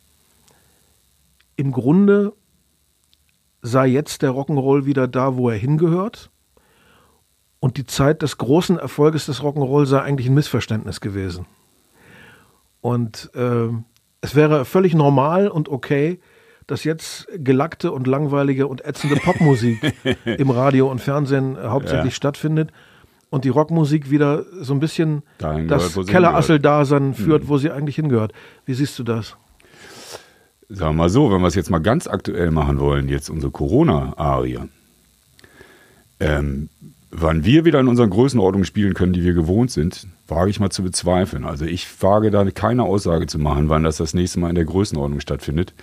[1.58, 2.34] im Grunde
[3.62, 6.30] sei jetzt der Rock'n'Roll wieder da, wo er hingehört.
[7.66, 11.48] Und die Zeit des großen Erfolges des Rock'n'Roll sei eigentlich ein Missverständnis gewesen.
[12.80, 13.86] Und ähm,
[14.22, 16.20] es wäre völlig normal und okay,
[16.68, 19.96] dass jetzt gelackte und langweilige und ätzende Popmusik
[20.26, 22.16] im Radio und Fernsehen äh, hauptsächlich Ja.
[22.16, 22.70] stattfindet
[23.32, 28.32] und die Rockmusik wieder so ein bisschen Dahin das Kellerassel-Dasein führt, wo sie eigentlich hingehört.
[28.68, 29.38] Wie siehst du das?
[30.70, 33.52] Sagen wir mal so, wenn wir es jetzt mal ganz aktuell machen wollen, jetzt unsere
[33.52, 34.60] Corona-Arie.
[36.20, 36.70] Ähm,
[37.18, 40.70] wann wir wieder in unseren Größenordnungen spielen können, die wir gewohnt sind, wage ich mal
[40.70, 41.46] zu bezweifeln.
[41.46, 44.66] Also ich wage da keine Aussage zu machen, wann das das nächste Mal in der
[44.66, 45.74] Größenordnung stattfindet.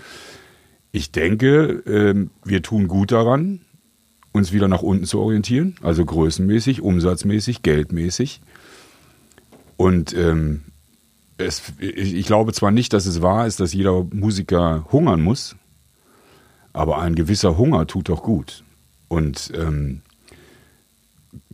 [0.90, 3.62] Ich denke, ähm, wir tun gut daran,
[4.32, 8.42] uns wieder nach unten zu orientieren, also größenmäßig, umsatzmäßig, geldmäßig.
[9.78, 10.62] Und ähm,
[11.38, 15.56] es, ich, glaube zwar nicht, dass es wahr ist, dass jeder Musiker hungern muss,
[16.74, 18.64] aber ein gewisser Hunger tut doch gut.
[19.08, 20.02] Und ähm,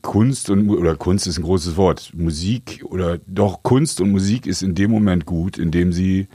[0.02, 2.12] Kunst und oder Kunst ist ein großes Wort.
[2.14, 6.28] Musik oder doch Kunst und Musik ist in dem Moment gut, in dem sie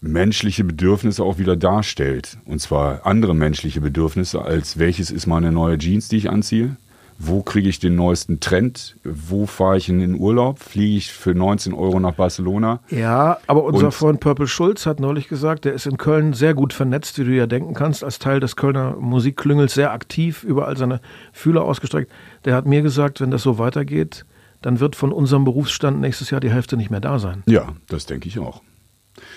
[0.00, 2.38] menschliche Bedürfnisse auch wieder darstellt.
[2.44, 6.76] Und zwar andere menschliche Bedürfnisse, als welches ist meine neue Jeans, die ich anziehe?
[7.18, 8.96] Wo kriege ich den neuesten Trend?
[9.04, 10.58] Wo fahre ich in den Urlaub?
[10.58, 12.80] Fliege ich für 19 Euro nach Barcelona?
[12.90, 16.54] Ja, aber unser Und- Freund Purple Schulz hat neulich gesagt, der ist in Köln sehr
[16.54, 20.76] gut vernetzt, wie du ja denken kannst, als Teil des Kölner Musikklüngels sehr aktiv, überall
[20.76, 21.00] seine
[21.32, 22.10] Fühler ausgestreckt.
[22.44, 24.24] Der hat mir gesagt, wenn das so weitergeht,
[24.60, 27.42] dann wird von unserem Berufsstand nächstes Jahr die Hälfte nicht mehr da sein.
[27.46, 28.62] Ja, das denke ich auch.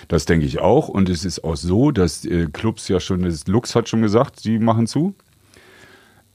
[0.08, 0.88] Das denke ich auch.
[0.88, 4.44] Und es ist auch so, dass äh, Clubs ja schon, das Lux hat schon gesagt,
[4.44, 5.14] die machen zu.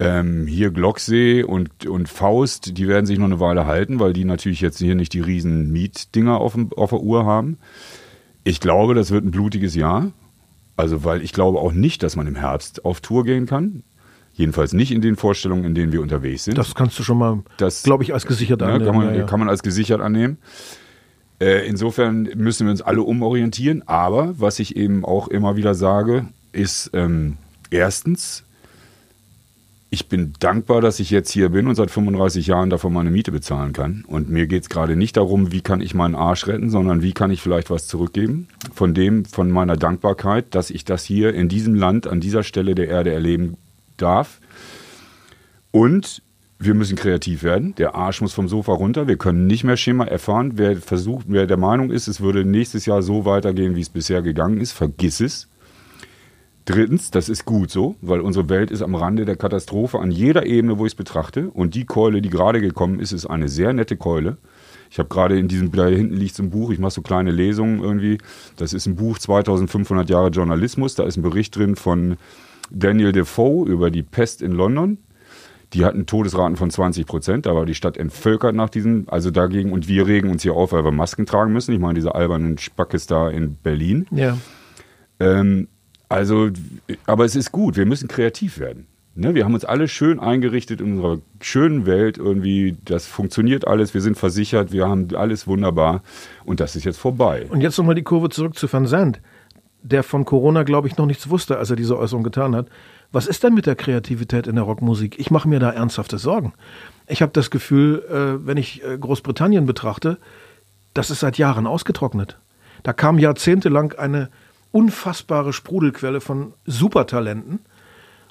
[0.04, 4.26] Ähm, hier Glocksee und, und Faust, die werden sich noch eine Weile halten, weil die
[4.26, 7.58] natürlich jetzt hier nicht die riesen Mietdinger auf, dem- auf der Uhr haben.
[8.43, 10.12] Ich glaube, das wird ein blutiges Jahr.
[10.76, 13.84] Also, weil ich glaube auch nicht, dass man im Herbst auf Tour gehen kann.
[14.34, 16.58] Jedenfalls nicht in den Vorstellungen, in denen wir unterwegs sind.
[16.58, 17.43] Das kannst du schon mal,
[17.84, 18.86] glaube ich, als gesichert Ja, annehmen.
[18.86, 19.24] kann, man, ja, ja.
[19.28, 20.38] kann man als gesichert annehmen.
[21.39, 23.88] Äh, insofern müssen wir uns alle umorientieren.
[23.88, 27.38] Aber was ich eben auch immer wieder sage, ist ähm,
[27.70, 28.43] erstens,
[29.93, 33.31] ich bin dankbar, dass ich jetzt hier bin und seit 35 Jahren davon meine Miete
[33.31, 34.03] bezahlen kann.
[34.07, 37.13] Und mir geht es gerade nicht darum, wie kann ich meinen Arsch retten, sondern wie
[37.13, 41.47] kann ich vielleicht was zurückgeben von dem, von meiner Dankbarkeit, dass ich das hier in
[41.47, 43.55] diesem Land, an dieser Stelle der Erde erleben
[43.97, 44.41] darf.
[45.69, 46.23] Und
[46.57, 47.75] wir müssen kreativ werden.
[47.75, 49.07] Der Arsch muss vom Sofa runter.
[49.07, 50.53] Wir können nicht mehr Schema erfahren.
[50.55, 54.23] Wer versucht, wer der Meinung ist, es würde nächstes Jahr so weitergehen, wie es bisher
[54.23, 55.49] gegangen ist, vergiss es.
[56.66, 60.45] Drittens, das ist gut so, weil unsere Welt ist am Rande der Katastrophe an jeder
[60.45, 61.49] Ebene, wo ich es betrachte.
[61.49, 64.38] Und die Keule, die gerade gekommen ist, ist eine sehr nette Keule.
[64.89, 67.32] Ich habe gerade in diesem, da hinten liegt so ein Buch, ich mache so kleine
[67.32, 68.18] Lesungen irgendwie.
[68.55, 70.95] Das ist ein Buch 2500 Jahre Journalismus.
[70.95, 72.16] Da ist ein Bericht drin von
[72.70, 74.99] Daniel Defoe über die Pest in London.
[75.74, 79.72] Die hatten Todesraten von 20 Prozent, da war die Stadt entvölkert nach diesen, also dagegen,
[79.72, 81.74] und wir regen uns hier auf, weil wir Masken tragen müssen.
[81.74, 84.05] Ich meine, diese albernen Spackes da in Berlin.
[84.11, 84.38] Ja.
[85.20, 85.68] Ähm,
[86.14, 86.49] also,
[87.05, 88.88] aber es ist gut, wir müssen kreativ werden.
[89.16, 92.78] Ne, wir haben uns alle schön eingerichtet in unserer schönen Welt irgendwie.
[92.86, 96.01] Das funktioniert alles, wir sind versichert, wir haben alles wunderbar
[96.45, 97.45] und das ist jetzt vorbei.
[97.49, 99.22] Und jetzt nochmal die Kurve zurück zu Van Zandt,
[99.84, 102.68] der von Corona, glaube ich, noch nichts wusste, als er diese Äußerung getan hat.
[103.11, 105.20] Was ist denn mit der Kreativität in der Rockmusik?
[105.20, 106.53] Ich mache mir da ernsthafte Sorgen.
[107.07, 110.18] Ich habe das Gefühl, äh, wenn ich äh, Großbritannien betrachte,
[110.95, 112.39] das ist seit Jahren ausgetrocknet.
[112.82, 114.30] Da kam jahrzehntelang eine
[114.74, 117.59] unfassbare Sprudelquelle von Supertalenten.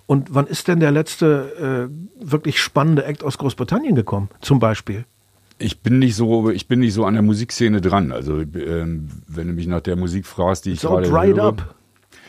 [0.07, 1.88] Und wann ist denn der letzte
[2.20, 5.07] äh, wirklich spannende Act aus Großbritannien gekommen, zum Beispiel?
[5.59, 8.12] Ich bin nicht so, ich bin nicht so an der Musikszene dran.
[8.12, 11.45] Also ähm, wenn du mich nach der Musik fragst, die ich gerade dried höre.
[11.45, 11.74] up.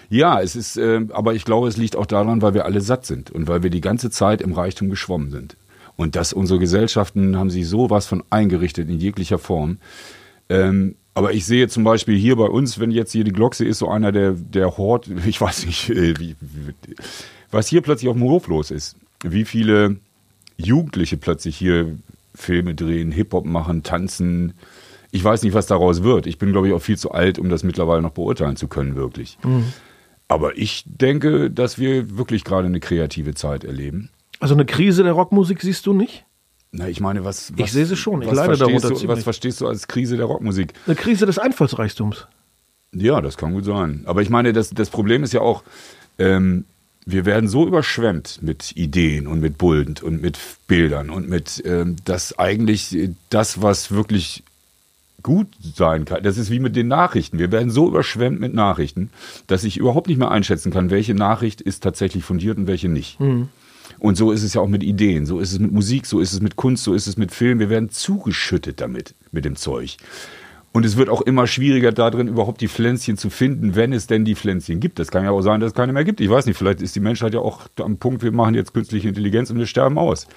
[0.09, 3.05] Ja, es ist, äh, aber ich glaube, es liegt auch daran, weil wir alle satt
[3.07, 5.57] sind und weil wir die ganze Zeit im Reichtum geschwommen sind.
[5.95, 9.79] Und dass unsere Gesellschaften haben sich sowas von eingerichtet in jeglicher Form.
[10.49, 13.79] Ähm, aber ich sehe zum Beispiel hier bei uns, wenn jetzt hier die Glockse ist,
[13.79, 16.95] so einer der, der Hort, ich weiß nicht, äh, wie, wie,
[17.51, 18.95] was hier plötzlich auf dem Hof los ist.
[19.23, 19.97] Wie viele
[20.57, 21.97] Jugendliche plötzlich hier
[22.35, 24.53] Filme drehen, Hip-Hop machen, tanzen.
[25.11, 26.25] Ich weiß nicht, was daraus wird.
[26.25, 28.95] Ich bin, glaube ich, auch viel zu alt, um das mittlerweile noch beurteilen zu können,
[28.95, 29.37] wirklich.
[29.43, 29.65] Mhm.
[30.27, 34.09] Aber ich denke, dass wir wirklich gerade eine kreative Zeit erleben.
[34.39, 36.25] Also eine Krise der Rockmusik siehst du nicht?
[36.75, 37.51] Na, ich meine, was.
[37.55, 38.23] Ich was sehe sie schon.
[38.23, 39.07] Ich leide verstehst darunter du.
[39.07, 40.73] Was verstehst du als Krise der Rockmusik?
[40.87, 42.27] Eine Krise des Einfallsreichtums.
[42.91, 44.01] Ja, das kann gut sein.
[44.05, 45.63] Aber ich meine, das, das Problem ist ja auch,
[46.17, 46.65] ähm,
[47.05, 51.95] wir werden so überschwemmt mit Ideen und mit Bullen und mit Bildern und mit, ähm,
[52.05, 52.95] dass eigentlich
[53.29, 54.43] das, was wirklich
[55.21, 57.39] gut sein kann, das ist wie mit den Nachrichten.
[57.39, 59.09] Wir werden so überschwemmt mit Nachrichten,
[59.47, 63.19] dass ich überhaupt nicht mehr einschätzen kann, welche Nachricht ist tatsächlich fundiert und welche nicht.
[63.99, 66.33] Und so ist es ja auch mit Ideen, so ist es mit Musik, so ist
[66.33, 67.59] es mit Kunst, so ist es mit Film.
[67.59, 69.97] Wir werden zugeschüttet damit, mit dem Zeug.
[70.73, 74.25] Und es wird auch immer schwieriger, darin überhaupt die Pflänzchen zu finden, wenn es denn
[74.25, 74.97] die Pflänzchen gibt.
[74.97, 76.19] Das kann ja auch sein, dass es keine mehr gibt.
[76.19, 79.07] Ich weiß nicht, vielleicht ist die Menschheit ja auch am Punkt, wir machen jetzt künstliche
[79.07, 80.27] Intelligenz und wir sterben aus.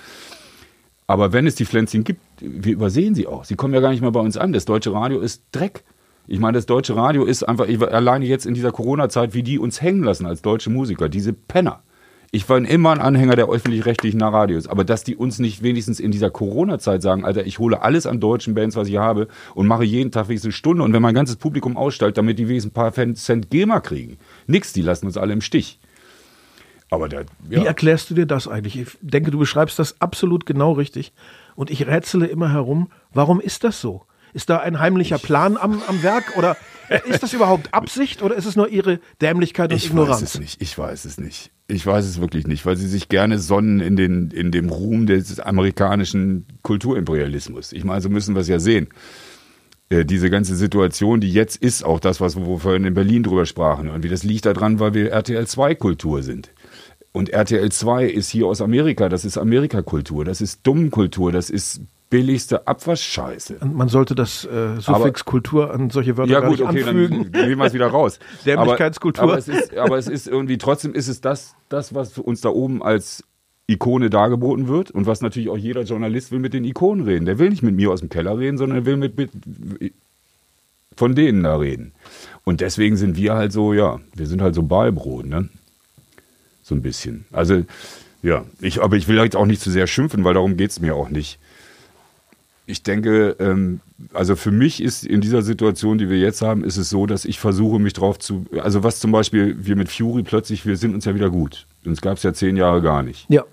[1.07, 3.45] Aber wenn es die Pflänzchen gibt, wir übersehen sie auch.
[3.45, 4.53] Sie kommen ja gar nicht mehr bei uns an.
[4.53, 5.85] Das deutsche Radio ist Dreck.
[6.27, 9.81] Ich meine, das deutsche Radio ist einfach, alleine jetzt in dieser Corona-Zeit, wie die uns
[9.81, 11.83] hängen lassen als deutsche Musiker, diese Penner.
[12.37, 16.11] Ich war immer ein Anhänger der öffentlich-rechtlichen Radios, aber dass die uns nicht wenigstens in
[16.11, 19.85] dieser Corona-Zeit sagen, Alter, ich hole alles an deutschen Bands, was ich habe und mache
[19.85, 22.75] jeden Tag wenigstens eine Stunde und wenn mein ganzes Publikum ausstellt, damit die wenigstens ein
[22.75, 24.19] paar Cent GEMA kriegen.
[24.47, 25.79] Nix, die lassen uns alle im Stich.
[26.91, 27.63] Aber da, ja.
[27.63, 28.79] Wie erklärst du dir das eigentlich?
[28.79, 31.15] Ich denke, du beschreibst das absolut genau richtig.
[31.55, 34.03] Und ich rätsele immer herum, warum ist das so?
[34.35, 36.59] Ist da ein heimlicher Plan am, am Werk oder
[37.09, 40.23] ist das überhaupt Absicht oder ist es nur ihre Dämlichkeit und Ich Ignoranz?
[40.23, 40.63] weiß es nicht.
[40.63, 41.51] Ich weiß es nicht.
[41.69, 45.07] Ich weiß es wirklich nicht, weil sie sich gerne sonnen in, den, in dem Ruhm
[45.07, 47.73] des amerikanischen Kulturimperialismus.
[47.73, 48.89] Ich meine, so müssen wir es ja sehen.
[49.89, 53.47] Äh, diese ganze Situation, die jetzt ist, auch das, was wir vorhin in Berlin drüber
[53.47, 56.51] sprachen, und wie das liegt daran, weil wir RTL 2 Kultur sind.
[57.13, 61.81] Und RTL 2 ist hier aus Amerika, das ist Amerikakultur, das ist Dummkultur, das ist
[62.09, 63.59] billigste Abwaschscheiße.
[63.65, 67.33] Man sollte das äh, Suffix Kultur an solche Wörter Ja gut, okay, anfügen.
[67.33, 68.19] dann nehmen wir es wieder raus.
[68.47, 69.25] Dämlichkeitskultur.
[69.25, 72.41] Aber, aber, es ist, aber es ist irgendwie, trotzdem ist es das, das, was uns
[72.41, 73.25] da oben als
[73.69, 77.27] Ikone dargeboten wird und was natürlich auch jeder Journalist will mit den Ikonen reden.
[77.27, 79.31] Der will nicht mit mir aus dem Keller reden, sondern er will mit, mit
[80.97, 81.93] von denen da reden.
[82.45, 85.49] Und deswegen sind wir halt so, ja, wir sind halt so Ballbrot, ne?
[86.63, 87.27] So ein bisschen.
[87.33, 87.65] Also,
[88.23, 90.81] ja, ich, aber ich will halt auch nicht zu sehr schimpfen, weil darum geht es
[90.81, 91.39] mir auch nicht
[92.67, 93.81] ich denke, ähm,
[94.13, 97.25] also für mich ist in dieser Situation, die wir jetzt haben, ist es so, dass
[97.25, 98.45] ich versuche, mich drauf zu.
[98.61, 101.67] Also was zum Beispiel wir mit Fury plötzlich, wir sind uns ja wieder gut.
[101.85, 103.27] Uns gab es ja zehn Jahre gar nicht.
[103.31, 103.45] Ja.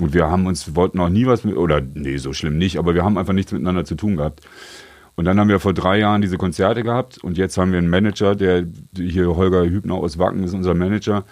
[0.00, 2.94] Und wir haben uns, wollten auch nie was mit, oder nee, so schlimm nicht, aber
[2.94, 4.40] wir haben einfach nichts miteinander zu tun gehabt.
[5.14, 7.90] Und dann haben wir vor drei Jahren diese Konzerte gehabt und jetzt haben wir einen
[7.90, 8.64] Manager, der
[8.96, 11.24] hier Holger Hübner aus Wacken ist unser Manager.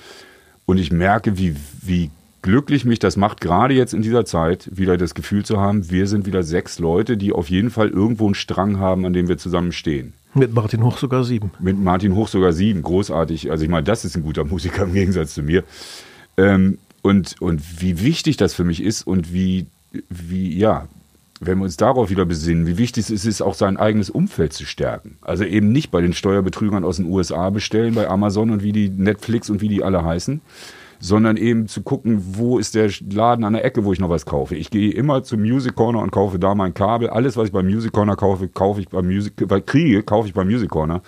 [0.66, 2.10] Und ich merke, wie, wie
[2.42, 6.06] glücklich mich das macht, gerade jetzt in dieser Zeit wieder das Gefühl zu haben, wir
[6.06, 9.38] sind wieder sechs Leute, die auf jeden Fall irgendwo einen Strang haben, an dem wir
[9.38, 10.14] zusammen stehen.
[10.34, 11.50] Mit Martin Hoch sogar sieben.
[11.58, 13.50] Mit Martin Hoch sogar sieben, großartig.
[13.50, 15.64] Also ich meine, das ist ein guter Musiker im Gegensatz zu mir.
[16.36, 19.66] Ähm, und, und wie wichtig das für mich ist und wie,
[20.08, 20.86] wie, ja,
[21.40, 24.66] wenn wir uns darauf wieder besinnen, wie wichtig es ist, auch sein eigenes Umfeld zu
[24.66, 25.16] stärken.
[25.22, 28.90] Also eben nicht bei den Steuerbetrügern aus den USA bestellen, bei Amazon und wie die
[28.90, 30.42] Netflix und wie die alle heißen,
[31.00, 34.26] sondern eben zu gucken, wo ist der Laden an der Ecke, wo ich noch was
[34.26, 34.54] kaufe.
[34.54, 37.08] Ich gehe immer zum Music Corner und kaufe da mein Kabel.
[37.08, 39.34] Alles, was ich beim Music Corner kaufe, kaufe ich beim Music,
[39.66, 41.02] kriege, kaufe ich beim Music Corner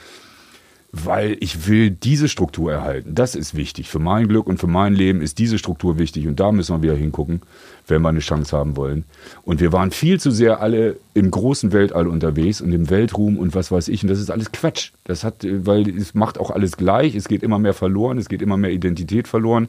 [0.92, 3.14] weil ich will diese Struktur erhalten.
[3.14, 3.88] Das ist wichtig.
[3.88, 6.26] Für mein Glück und für mein Leben ist diese Struktur wichtig.
[6.28, 7.40] Und da müssen wir wieder hingucken,
[7.86, 9.04] wenn wir eine Chance haben wollen.
[9.42, 13.54] Und wir waren viel zu sehr alle im großen Weltall unterwegs und im Weltruhm und
[13.54, 14.02] was weiß ich.
[14.02, 14.90] Und das ist alles Quatsch.
[15.04, 17.14] Das hat, weil es macht auch alles gleich.
[17.14, 18.18] Es geht immer mehr verloren.
[18.18, 19.68] Es geht immer mehr Identität verloren.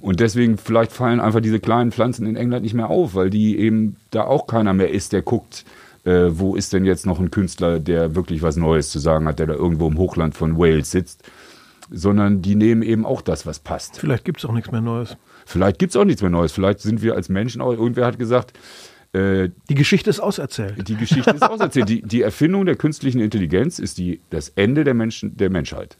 [0.00, 3.58] Und deswegen vielleicht fallen einfach diese kleinen Pflanzen in England nicht mehr auf, weil die
[3.58, 5.66] eben da auch keiner mehr ist, der guckt,
[6.04, 9.38] äh, wo ist denn jetzt noch ein Künstler, der wirklich was Neues zu sagen hat,
[9.38, 11.22] der da irgendwo im Hochland von Wales sitzt,
[11.90, 13.98] sondern die nehmen eben auch das, was passt.
[13.98, 15.16] Vielleicht gibt es auch nichts mehr Neues.
[15.44, 16.52] Vielleicht gibt es auch nichts mehr Neues.
[16.52, 18.56] Vielleicht sind wir als Menschen auch, irgendwer hat gesagt,
[19.12, 20.88] äh, die Geschichte ist auserzählt.
[20.88, 21.88] Die Geschichte ist auserzählt.
[21.88, 25.98] Die, die Erfindung der künstlichen Intelligenz ist die, das Ende der, Menschen, der Menschheit.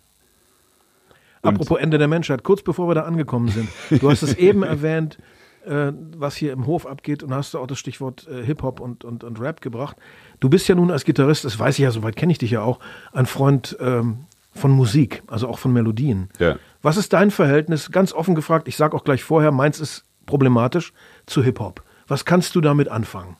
[1.43, 3.69] Und Apropos Ende der Menschheit, kurz bevor wir da angekommen sind.
[4.01, 5.19] Du hast es eben erwähnt,
[5.67, 9.05] äh, was hier im Hof abgeht und hast du auch das Stichwort äh, Hip-Hop und,
[9.05, 9.97] und, und Rap gebracht.
[10.41, 12.63] Du bist ja nun als Gitarrist, das weiß ich ja, soweit kenne ich dich ja
[12.63, 12.79] auch,
[13.13, 16.29] ein Freund ähm, von Musik, also auch von Melodien.
[16.39, 16.57] Ja.
[16.83, 20.93] Was ist dein Verhältnis, ganz offen gefragt, ich sage auch gleich vorher, meins ist problematisch,
[21.27, 21.83] zu Hip-Hop.
[22.07, 23.37] Was kannst du damit anfangen?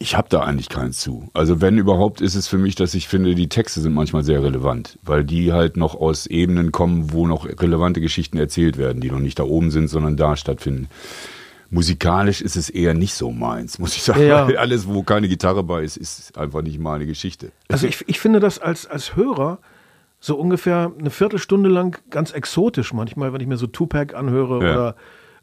[0.00, 1.28] Ich habe da eigentlich keins zu.
[1.34, 4.42] Also wenn überhaupt ist es für mich, dass ich finde, die Texte sind manchmal sehr
[4.42, 9.10] relevant, weil die halt noch aus Ebenen kommen, wo noch relevante Geschichten erzählt werden, die
[9.10, 10.88] noch nicht da oben sind, sondern da stattfinden.
[11.70, 14.26] Musikalisch ist es eher nicht so meins, muss ich sagen.
[14.26, 14.46] Ja.
[14.46, 17.50] Alles, wo keine Gitarre bei ist, ist einfach nicht meine Geschichte.
[17.68, 19.58] Also ich, ich finde das als, als Hörer
[20.20, 24.72] so ungefähr eine Viertelstunde lang ganz exotisch manchmal, wenn ich mir so Tupac anhöre ja.
[24.72, 24.96] oder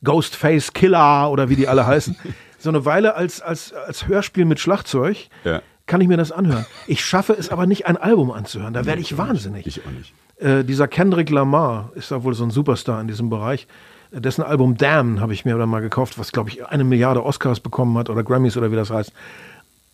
[0.04, 2.16] Ghostface Killer oder wie die alle heißen.
[2.66, 5.62] so eine Weile als, als, als Hörspiel mit Schlagzeug ja.
[5.86, 6.66] kann ich mir das anhören.
[6.88, 8.74] Ich schaffe es aber nicht, ein Album anzuhören.
[8.74, 9.66] Da werde ich wahnsinnig.
[9.66, 10.14] Ich auch nicht.
[10.38, 13.68] Äh, dieser Kendrick Lamar ist da wohl so ein Superstar in diesem Bereich.
[14.12, 17.60] Dessen Album Damn habe ich mir dann mal gekauft, was glaube ich eine Milliarde Oscars
[17.60, 19.14] bekommen hat oder Grammys oder wie das heißt.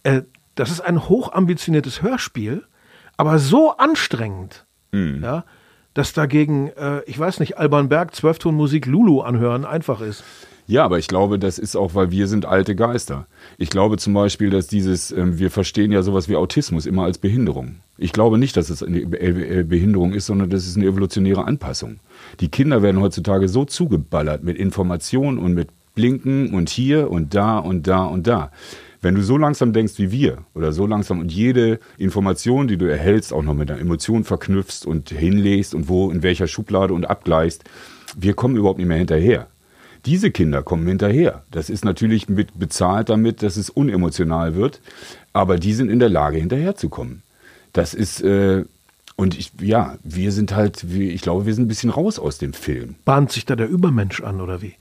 [0.04, 0.22] Äh,
[0.56, 2.64] das ist ein hochambitioniertes Hörspiel,
[3.18, 5.22] aber so anstrengend, mhm.
[5.22, 5.44] ja,
[5.94, 10.24] dass dagegen, äh, ich weiß nicht, Alban Berg, Zwölftonmusik Lulu anhören einfach ist.
[10.72, 13.28] Ja, aber ich glaube, das ist auch, weil wir sind alte Geister.
[13.58, 17.18] Ich glaube zum Beispiel, dass dieses, äh, wir verstehen ja sowas wie Autismus immer als
[17.18, 17.82] Behinderung.
[17.98, 22.00] Ich glaube nicht, dass es eine äh, Behinderung ist, sondern das ist eine evolutionäre Anpassung.
[22.40, 27.58] Die Kinder werden heutzutage so zugeballert mit Informationen und mit Blinken und hier und da
[27.58, 28.50] und da und da.
[29.02, 32.86] Wenn du so langsam denkst wie wir oder so langsam und jede Information, die du
[32.86, 37.10] erhältst, auch noch mit einer Emotion verknüpfst und hinlegst und wo, in welcher Schublade und
[37.10, 37.66] abgleichst,
[38.18, 39.50] wir kommen überhaupt nicht mehr hinterher.
[40.06, 41.44] Diese Kinder kommen hinterher.
[41.52, 44.82] Das ist natürlich mit bezahlt damit, dass es unemotional wird,
[45.34, 47.24] aber die sind in der Lage, hinterherzukommen.
[47.74, 48.66] Das ist, äh,
[49.16, 52.54] und ich, ja, wir sind halt, ich glaube, wir sind ein bisschen raus aus dem
[52.54, 52.96] Film.
[53.06, 54.76] Bahnt sich da der Übermensch an, oder wie?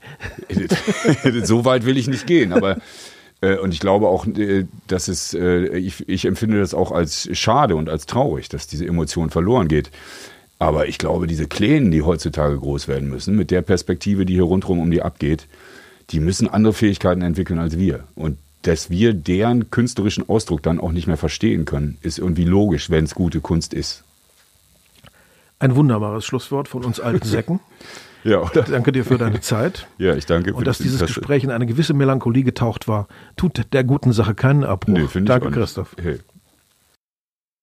[1.43, 2.77] so weit will ich nicht gehen, aber
[3.41, 7.29] äh, und ich glaube auch, äh, dass es, äh, ich, ich empfinde das auch als
[7.37, 9.91] schade und als traurig, dass diese Emotion verloren geht.
[10.61, 14.43] Aber ich glaube, diese Kleinen, die heutzutage groß werden müssen, mit der Perspektive, die hier
[14.43, 15.47] rundherum um die abgeht,
[16.11, 18.03] die müssen andere Fähigkeiten entwickeln als wir.
[18.13, 22.91] Und dass wir deren künstlerischen Ausdruck dann auch nicht mehr verstehen können, ist irgendwie logisch,
[22.91, 24.03] wenn es gute Kunst ist.
[25.57, 27.59] Ein wunderbares Schlusswort von uns alten Säcken.
[28.23, 28.61] ja, oder?
[28.61, 29.87] Danke dir für deine Zeit.
[29.97, 30.53] Ja, ich danke.
[30.53, 34.63] Und dass dieses Gespräch in eine gewisse Melancholie getaucht war, tut der guten Sache keinen
[34.63, 35.11] Abbruch.
[35.15, 35.95] Nee, danke, Christoph.
[35.99, 36.19] Hey.